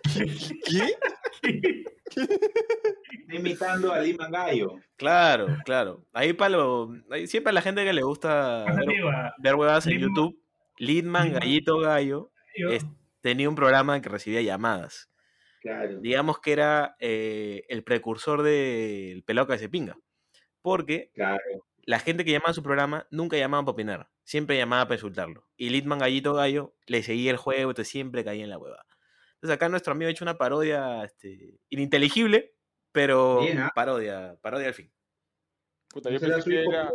[0.02, 0.96] ¿Qué?
[2.12, 4.78] Está imitando a Lima Gallo.
[4.96, 6.04] Claro, claro.
[6.12, 6.92] Ahí para lo,
[7.26, 8.64] siempre a la gente que le gusta
[9.38, 10.38] ver, huevadas en YouTube,
[10.78, 12.30] Lidman Gallito Gallo
[13.20, 15.10] tenía un programa que recibía llamadas.
[15.60, 16.00] Claro.
[16.00, 19.96] Digamos que era eh, el precursor del pelado que se pinga.
[20.60, 21.10] Porque
[21.84, 25.48] la gente que llamaba a su programa nunca llamaba para opinar, siempre llamaba para insultarlo.
[25.56, 28.84] Y Lidman Gallito Gallo le seguía el juego, entonces siempre caía en la hueva.
[29.42, 32.54] Entonces acá nuestro amigo ha hecho una parodia este, ininteligible,
[32.92, 33.72] pero ¿ah?
[33.74, 34.88] parodia, parodia al fin.
[35.88, 36.92] Puta, yo, pensé que era,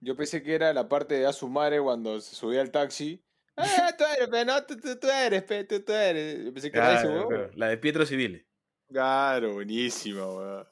[0.00, 3.20] yo pensé que era la parte de Asumare cuando se subía al taxi.
[3.56, 6.44] Ah, tú eres, pero no, tú, tú, eres, pe, tú, tú, eres.
[6.44, 8.48] Yo pensé que era eso, La de Pietro Civile.
[8.88, 10.66] Claro, buenísima, weón.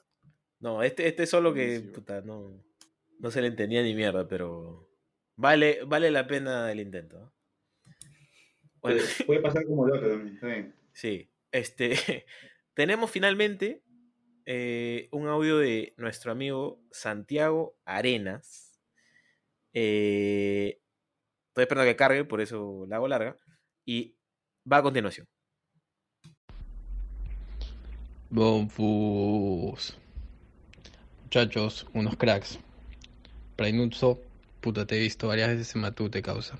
[0.59, 2.61] No, este, este es solo que, puta, no,
[3.19, 4.89] no se le entendía ni mierda, pero
[5.37, 7.33] vale, vale la pena el intento.
[8.83, 11.95] Puede pasar como el otro también, Sí, este,
[12.73, 13.81] tenemos finalmente
[14.45, 18.81] eh, un audio de nuestro amigo Santiago Arenas.
[19.73, 20.81] Eh,
[21.47, 23.37] estoy esperando que cargue, por eso la hago larga.
[23.85, 24.17] Y
[24.69, 25.27] va a continuación.
[28.29, 29.97] Bonfus.
[31.23, 32.59] Muchachos, unos cracks.
[33.55, 34.19] Prainutso,
[34.59, 36.59] puta, te he visto varias veces en Matute, causa.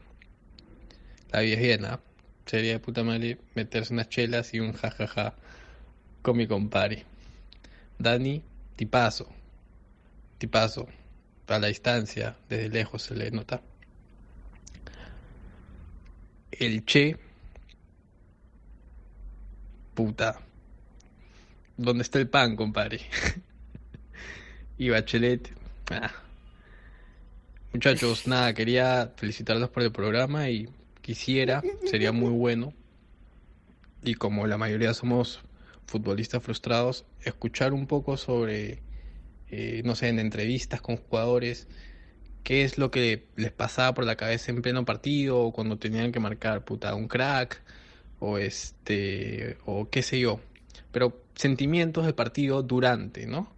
[1.32, 2.00] La viejena,
[2.46, 5.36] sería de puta madre meterse unas chelas y un jajaja
[6.22, 7.06] con mi compadre.
[8.00, 8.42] Dani,
[8.76, 9.28] tipazo.
[10.38, 10.88] Tipazo.
[11.48, 13.62] A la distancia, desde lejos se le nota.
[16.52, 17.18] El Che.
[19.94, 20.40] Puta.
[21.78, 23.02] ¿Dónde está el pan, compadre?
[24.78, 25.52] y Bachelet.
[25.92, 26.12] Ah.
[27.74, 30.70] Muchachos, nada, quería felicitarlos por el programa y
[31.04, 32.74] quisiera, sería muy bueno,
[34.02, 35.42] y como la mayoría somos
[35.86, 38.82] futbolistas frustrados, escuchar un poco sobre,
[39.50, 41.68] eh, no sé, en entrevistas con jugadores,
[42.44, 46.12] qué es lo que les pasaba por la cabeza en pleno partido, o cuando tenían
[46.12, 47.62] que marcar puta un crack,
[48.20, 50.40] o este, o qué sé yo,
[50.94, 53.52] pero sentimientos de partido durante, ¿no?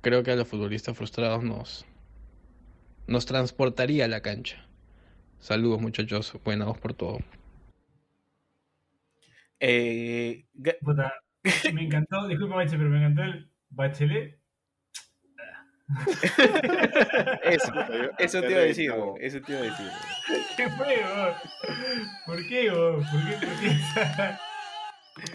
[0.00, 1.84] Creo que a los futbolistas frustrados nos,
[3.06, 4.65] nos transportaría a la cancha.
[5.38, 7.18] Saludos muchachos, buena voz por todo.
[9.60, 10.44] Eh,
[11.72, 14.38] me encantó, disculpa Bache, pero me encantó el Bachelet.
[17.44, 17.72] eso,
[18.18, 19.86] eso te iba a decir, eso te iba a decir.
[20.56, 21.36] ¿Qué fue, vos?
[22.26, 23.06] ¿Por qué, vos?
[23.06, 23.36] ¿Por qué?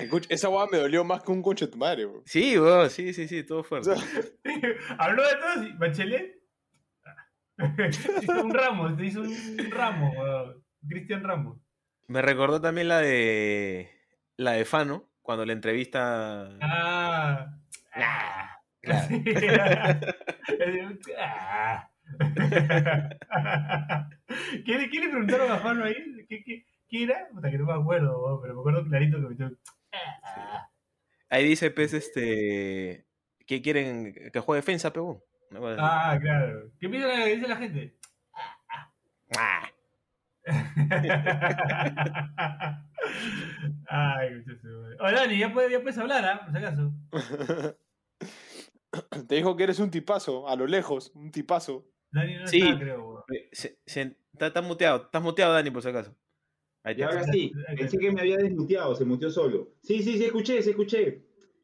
[0.10, 0.34] ¿Por qué?
[0.34, 2.24] Esa guada me dolió más que un conche de tu madre, vos.
[2.26, 3.92] Sí, vos, sí, sí, sí, todo fuerte.
[4.98, 6.41] Habló de todo, Bachelet
[8.22, 10.14] hizo un Ramos, te hizo un Ramos,
[10.88, 11.58] Cristian Ramos.
[12.08, 13.90] Me recordó también la de
[14.38, 16.50] la de Fano, cuando le entrevista.
[16.62, 17.60] Ah.
[17.94, 19.24] ah claro.
[24.66, 25.96] ¿Qué, le, ¿Qué, le preguntaron a Juan ahí?
[26.28, 27.30] ¿Qué, qué, qué era?
[27.32, 29.52] Puta, que no me acuerdo, pero me acuerdo clarito que me
[31.30, 33.06] Ahí dice, pues, este.
[33.48, 34.14] ¿Qué quieren?
[34.32, 34.92] Que juegue defensa,
[35.54, 36.72] Ah, claro.
[36.80, 37.98] ¿Qué dice la gente?
[39.38, 39.70] Ah.
[43.88, 44.44] Ay,
[45.00, 46.42] Hola, Dani, ya puedes, ya puedes hablar, ¿ah?
[46.44, 46.92] Por si acaso.
[49.28, 51.88] Te dijo que eres un tipazo, a lo lejos, un tipazo.
[52.12, 53.26] Dani no sí, está, creo.
[53.52, 56.16] Se, se, está, muteado, estás muteado, Dani, por si acaso.
[56.84, 59.76] Ahí y ahora sí, pensé que me había desmuteado, se muteó solo.
[59.84, 61.24] Sí, sí, sí, escuché, se escuché.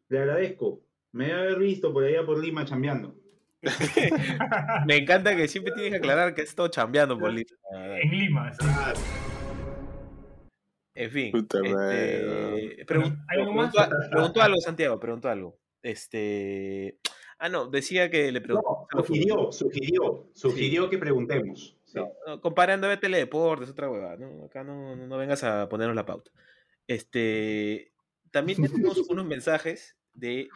[0.10, 0.84] Le agradezco.
[1.12, 3.16] Me debe haber visto por allá por Lima chambeando.
[4.86, 7.50] me encanta que siempre tienes que aclarar que estado chambeando por Lima.
[7.72, 8.66] En Lima, sí.
[10.98, 11.32] En fin.
[11.36, 15.60] Este, preguntó, algo, Santiago, preguntó algo.
[15.84, 16.98] Este.
[17.38, 18.88] Ah, no, decía que le preguntó.
[19.06, 21.78] sugirió, sugirió, sugirió que preguntemos.
[22.42, 24.46] comparando a Teledeportes, otra hueva, ¿no?
[24.46, 26.32] Acá no, no, vengas a ponernos la pauta.
[26.88, 27.94] Este.
[28.32, 30.50] También tenemos unos mensajes de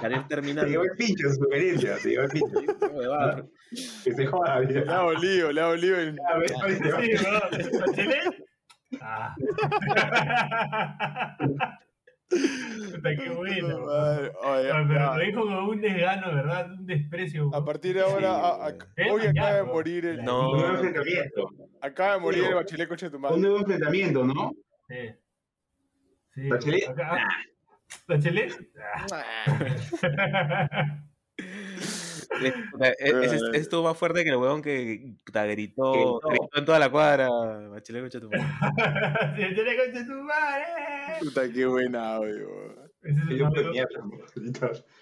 [0.00, 0.64] querer terminar.
[0.66, 2.60] Se llevó el pincho en su sugerencia, se llevó el pincho.
[4.04, 6.18] que se joda, Le ha olido, le ha olido el.
[9.00, 9.34] Ah.
[13.02, 13.86] qué bueno.
[14.88, 16.72] pero lo dijo como un desgano, ¿verdad?
[16.72, 17.54] Un desprecio.
[17.54, 18.74] A partir de ahora,
[19.10, 20.24] hoy acaba de morir el.
[20.24, 20.50] No.
[20.50, 21.50] Un nuevo enfrentamiento.
[21.80, 23.36] Acaba de morir el bachelet coche de tu madre.
[23.36, 24.52] Un nuevo enfrentamiento, ¿no?
[24.88, 24.96] Sí.
[26.34, 26.48] sí.
[26.48, 26.88] Bachelet.
[28.06, 28.52] ¿Bachelet?
[32.98, 37.28] Es, estuvo más fuerte que el huevón que gritó, gritó en toda la cuadra.
[37.28, 38.44] Bachelet concha tu madre.
[39.50, 40.64] Bachelet concha tu madre.
[41.20, 42.20] Puta, qué buena,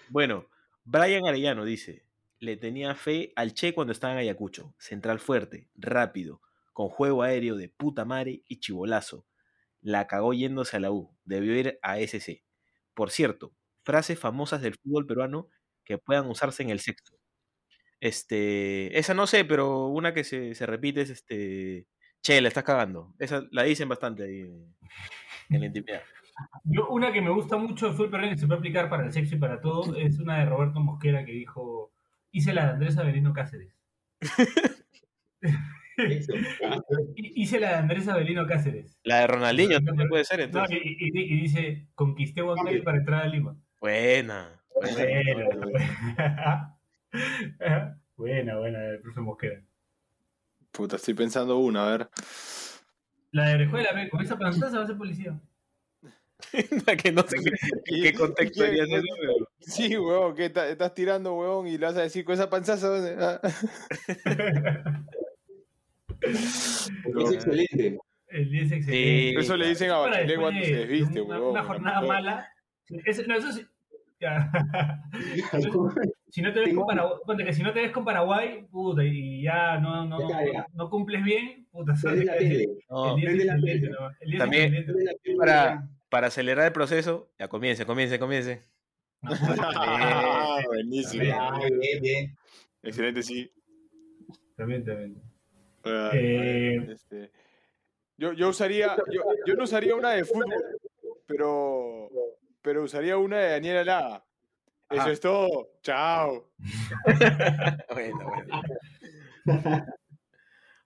[0.09, 0.45] Bueno,
[0.83, 2.05] Brian Arellano dice:
[2.39, 4.73] Le tenía fe al Che cuando estaba en Ayacucho.
[4.77, 6.41] Central fuerte, rápido,
[6.73, 9.25] con juego aéreo de puta madre y chivolazo.
[9.81, 11.15] La cagó yéndose a la U.
[11.23, 12.46] Debió ir a SC.
[12.97, 15.49] Por cierto, frases famosas del fútbol peruano
[15.85, 17.15] que puedan usarse en el sexo.
[17.99, 21.85] Este, esa no sé, pero una que se, se repite es este,
[22.23, 23.13] che, la estás cagando.
[23.19, 24.39] Esa la dicen bastante ahí
[25.49, 26.01] en la intimidad.
[26.63, 29.35] Yo, una que me gusta mucho fue el que se puede aplicar para el sexo
[29.35, 31.91] y para todo, es una de Roberto Mosquera que dijo,
[32.31, 33.75] hice la de Andrés Avelino Cáceres.
[37.15, 38.99] hice la de Andrés Avelino Cáceres.
[39.03, 40.77] La de Ronaldinho también puede ser entonces.
[40.81, 43.55] y, dice, conquisté Guadalajara para entrar a Lima.
[43.79, 44.61] Buena.
[48.15, 49.61] Buena, buena, el profe Mosquera.
[50.71, 52.09] Puta, estoy pensando una, a ver.
[53.31, 55.39] La de Orejuela, con esa panzaza va a ser policía.
[57.03, 59.01] que no sé qué, qué contexto haría eso.
[59.59, 63.41] Sí, huevón, que estás tirando, huevón, y le vas a decir con esa panzaza.
[66.21, 66.89] Es
[67.33, 67.97] excelente.
[68.27, 69.39] El día es excelente.
[69.39, 71.21] eso le dicen a Bachelet cuando se desviste.
[71.21, 72.49] Una jornada mala.
[72.89, 73.65] no, eso sí,
[76.29, 79.43] si no te ves con Paraguay, que si no te ves con Paraguay, puta, y
[79.43, 80.17] ya no, no,
[80.73, 81.93] no cumples bien, puta,
[84.37, 84.87] También
[85.37, 88.63] para, para acelerar el proceso, ya comience, comience, comience.
[89.21, 91.23] ah, buenísimo.
[91.23, 92.35] Bien, bien,
[92.81, 93.51] Excelente, sí.
[94.55, 95.21] También, también.
[96.13, 97.31] Eh, este,
[98.17, 100.53] yo, yo usaría, yo, yo no usaría una de fútbol,
[101.25, 102.09] pero
[102.67, 104.25] pero usaría una de Daniela Laga.
[104.89, 105.69] Eso es todo.
[105.81, 106.51] Chao.
[107.93, 108.61] bueno, bueno.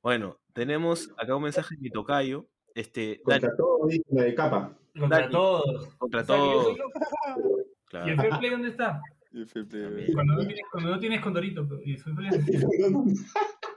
[0.03, 2.45] bueno, tenemos acá un mensaje de mi tocayo.
[2.75, 4.77] Este, contra todos, de capa.
[4.97, 5.95] Contra todos.
[5.95, 6.77] Contra todos.
[7.85, 8.07] Claro.
[8.07, 9.01] ¿Y el fair play dónde está?
[10.13, 11.65] Cuando, no tienes, cuando no tienes condorito.
[11.85, 11.95] ¿Y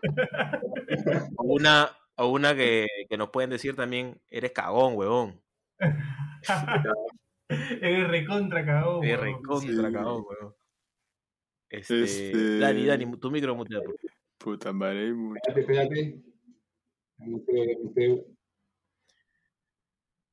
[1.36, 5.40] o una, o una que, que nos pueden decir también, eres cagón, huevón.
[7.46, 9.04] Es recontra cagón.
[9.04, 10.54] Es recontra cagón, weón.
[11.68, 12.58] Este, este...
[12.58, 13.84] Dani, Dani, tu micro muteado.
[14.38, 15.12] Puta madre,
[15.54, 16.22] Espérate,
[17.18, 18.24] espérate.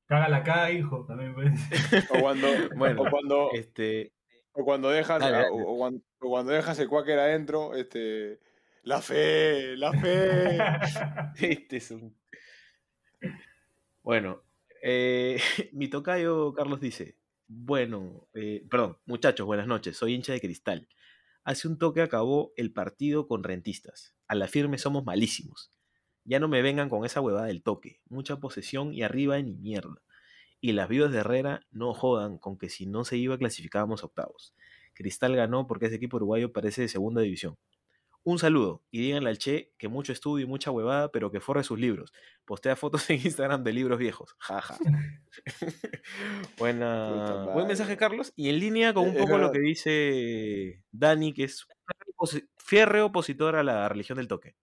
[0.06, 1.54] Cágala acá, hijo, también puede
[2.16, 2.48] O cuando,
[2.78, 4.14] bueno, o cuando, este...
[4.54, 5.22] o cuando dejas,
[5.52, 8.40] O, cuando, o, cuando, dejas el cuáquer adentro, este,
[8.84, 10.58] la fe, la fe.
[11.40, 12.16] este es un.
[14.04, 14.44] Bueno,
[14.82, 15.40] eh,
[15.74, 20.88] mi tocayo Carlos dice, bueno, eh, perdón, muchachos, buenas noches, soy hincha de cristal.
[21.44, 24.16] Hace un toque acabó el partido con rentistas.
[24.28, 25.72] A la firme somos malísimos.
[26.24, 28.00] Ya no me vengan con esa huevada del toque.
[28.10, 30.02] Mucha posesión y arriba ni mierda.
[30.62, 34.06] Y las viudas de Herrera no jodan con que si no se iba clasificábamos a
[34.06, 34.54] octavos.
[34.94, 37.58] Cristal ganó porque ese equipo uruguayo parece de segunda división.
[38.24, 41.64] Un saludo y díganle al Che que mucho estudio y mucha huevada, pero que forre
[41.64, 42.14] sus libros.
[42.46, 44.36] Postea fotos en Instagram de libros viejos.
[44.38, 44.78] Jaja.
[46.60, 48.32] Buena, buen mensaje, Carlos.
[48.36, 51.68] Y en línea con un poco lo que dice Dani, que es
[52.58, 54.56] fierre opositor a la religión del toque.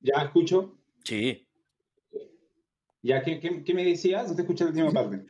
[0.00, 0.78] ¿Ya escucho?
[1.04, 1.48] Sí.
[3.02, 4.28] ¿Ya qué, qué, me decías?
[4.28, 5.24] No te escuché la última parte.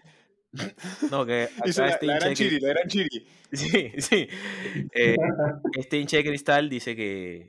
[1.10, 3.26] No, que acá este la, chiri, la chiri.
[3.52, 4.28] Sí, sí.
[4.94, 5.16] Eh,
[5.76, 7.48] este hincha de cristal dice que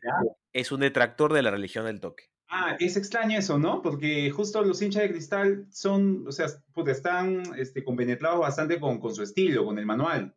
[0.52, 2.26] es un detractor de la religión del toque.
[2.50, 3.82] Ah, es extraño eso, ¿no?
[3.82, 6.48] Porque justo los hinchas de cristal son, o sea,
[6.88, 10.36] están este, compenetrados bastante con, con, su estilo, con el manual.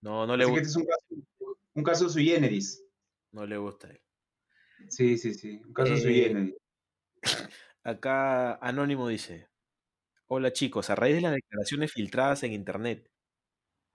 [0.00, 0.60] No, no le gusta.
[0.60, 1.06] Este es un caso,
[1.74, 2.82] un caso sui generis.
[3.32, 4.00] No le gusta a él.
[4.88, 5.60] Sí, sí, sí.
[5.66, 6.54] Un caso sui eh, generis.
[7.84, 9.48] Acá Anónimo dice:
[10.28, 13.10] Hola chicos, a raíz de las declaraciones filtradas en internet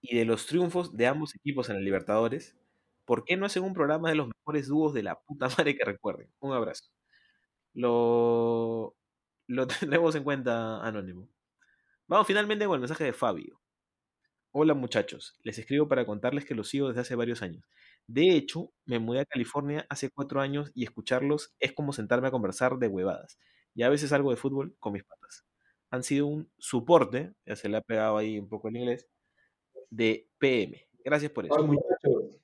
[0.02, 2.56] y de los triunfos de ambos equipos en el Libertadores,
[3.06, 5.86] ¿por qué no hacen un programa de los mejores dúos de la puta madre que
[5.86, 6.30] recuerden?
[6.40, 6.86] Un abrazo.
[7.74, 8.96] Lo,
[9.48, 11.30] lo tendremos en cuenta, Anónimo.
[12.08, 13.62] Vamos finalmente con el mensaje de Fabio.
[14.52, 17.66] Hola muchachos, les escribo para contarles que los sigo desde hace varios años.
[18.08, 22.32] De hecho, me mudé a California hace cuatro años y escucharlos es como sentarme a
[22.32, 23.38] conversar de huevadas.
[23.76, 25.46] Y a veces algo de fútbol con mis patas.
[25.92, 29.08] Han sido un soporte, ya se le ha pegado ahí un poco el inglés,
[29.90, 30.88] de PM.
[31.04, 31.64] Gracias por eso.
[31.64, 32.42] muchachos,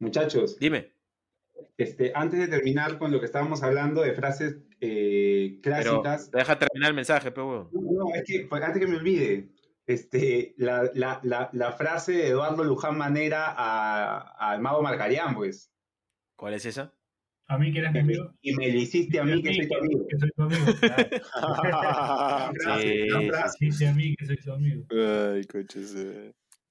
[0.00, 0.58] muchachos.
[0.58, 0.92] Dime.
[1.76, 6.30] Este, antes de terminar con lo que estábamos hablando de frases eh, clásicas.
[6.30, 9.48] deja terminar el mensaje, pero No, es que antes que me olvide,
[9.86, 13.54] este, la, la, la, la, frase de Eduardo Luján Manera
[14.38, 15.72] al mago Marcarián, pues.
[16.36, 16.92] ¿Cuál es esa?
[17.50, 18.30] A mí que eres mi amigo.
[18.42, 20.06] Y me le hiciste a mí que soy tu amigo.
[20.06, 20.66] Que soy tu amigo.
[23.58, 24.84] sí, sí, a mí que soy tu amigo.
[24.90, 25.96] Ay, coches.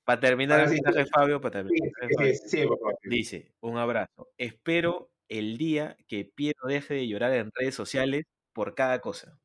[0.04, 1.92] Para terminar el mensaje Fabio, para terminar.
[3.04, 4.30] Dice, un abrazo.
[4.38, 9.40] Espero el día que Piero deje de llorar en redes sociales por cada cosa.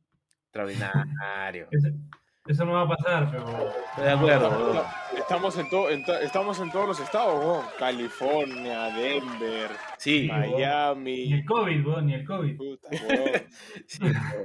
[0.46, 1.68] Extraordinario.
[2.46, 3.46] Eso no va a pasar, pero.
[3.46, 4.84] Estoy de acuerdo,
[5.16, 11.28] Estamos en, to, estamos en todos los estados, California, Denver, sí, Miami.
[11.28, 12.56] Ni el COVID, bro, ni el COVID.
[12.56, 12.88] Puta,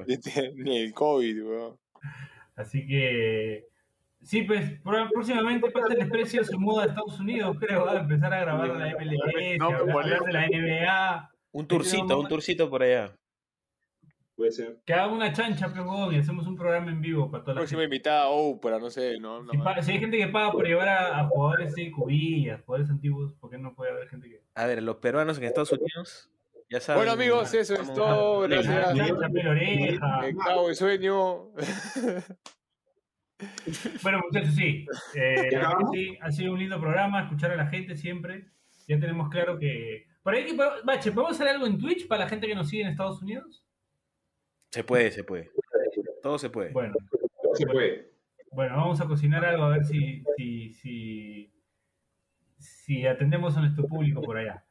[0.55, 1.79] ni el COVID, bro.
[2.55, 3.65] Así que.
[4.21, 8.33] Sí, pues próximamente Pase el Desprecio se muda a Estados Unidos, creo, va a empezar
[8.33, 11.31] a grabar la MLS, no, a hablar de la NBA.
[11.53, 13.15] Un tourcito, un tourcito por allá.
[14.37, 14.77] Puede ser.
[14.85, 17.83] Que haga una chancha, pero y hacemos un programa en vivo para toda la Próxima
[17.83, 19.43] invitada, oh, pero no sé, no.
[19.81, 23.57] si, hay gente que paga por llevar a, jugadores de cubillas, jugadores antiguos, ¿por qué
[23.57, 24.43] no puede haber gente que.?
[24.53, 26.29] A ver, los peruanos en Estados Unidos.
[26.69, 28.41] Ya saben, bueno amigos, eso es todo.
[28.41, 28.93] Gracias.
[28.93, 31.49] Me cago sueño.
[34.03, 34.85] bueno muchachos, sí.
[35.15, 35.49] Eh,
[35.91, 36.15] sí.
[36.21, 38.45] Ha sido un lindo programa, escuchar a la gente siempre.
[38.87, 40.05] Ya tenemos claro que...
[40.21, 42.89] Por ahí, Bache, ¿podemos hacer algo en Twitch para la gente que nos sigue en
[42.89, 43.63] Estados Unidos?
[44.71, 45.51] Se puede, se puede.
[46.21, 46.71] Todo se puede.
[46.71, 46.93] Bueno,
[47.53, 48.11] se puede.
[48.51, 51.53] Bueno, vamos a cocinar algo a ver si, si, si,
[52.57, 54.63] si atendemos a nuestro público por allá.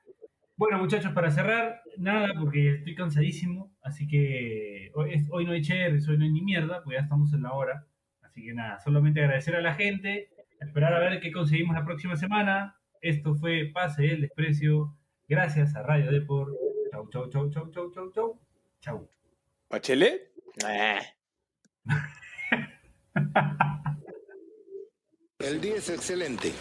[0.57, 6.09] Bueno, muchachos, para cerrar, nada, porque estoy cansadísimo, así que hoy, hoy no hay cherries,
[6.09, 7.87] hoy no hay ni mierda, porque ya estamos en la hora.
[8.23, 10.31] Así que nada, solamente agradecer a la gente,
[10.61, 12.77] esperar a ver qué conseguimos la próxima semana.
[13.03, 14.97] Esto fue Pase el Desprecio.
[15.29, 16.55] Gracias a Radio Deport.
[16.91, 18.41] Chau, chau, chau, chau, chau, chau, chau.
[18.81, 19.09] Chau.
[19.69, 20.33] ¿Bachelet?
[25.39, 26.53] El día es excelente.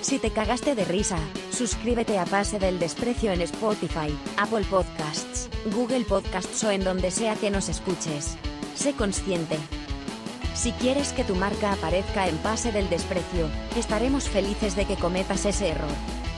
[0.00, 1.18] Si te cagaste de risa,
[1.50, 7.36] suscríbete a Pase del Desprecio en Spotify, Apple Podcasts, Google Podcasts o en donde sea
[7.36, 8.36] que nos escuches.
[8.74, 9.56] Sé consciente.
[10.54, 15.46] Si quieres que tu marca aparezca en Pase del Desprecio, estaremos felices de que cometas
[15.46, 16.19] ese error.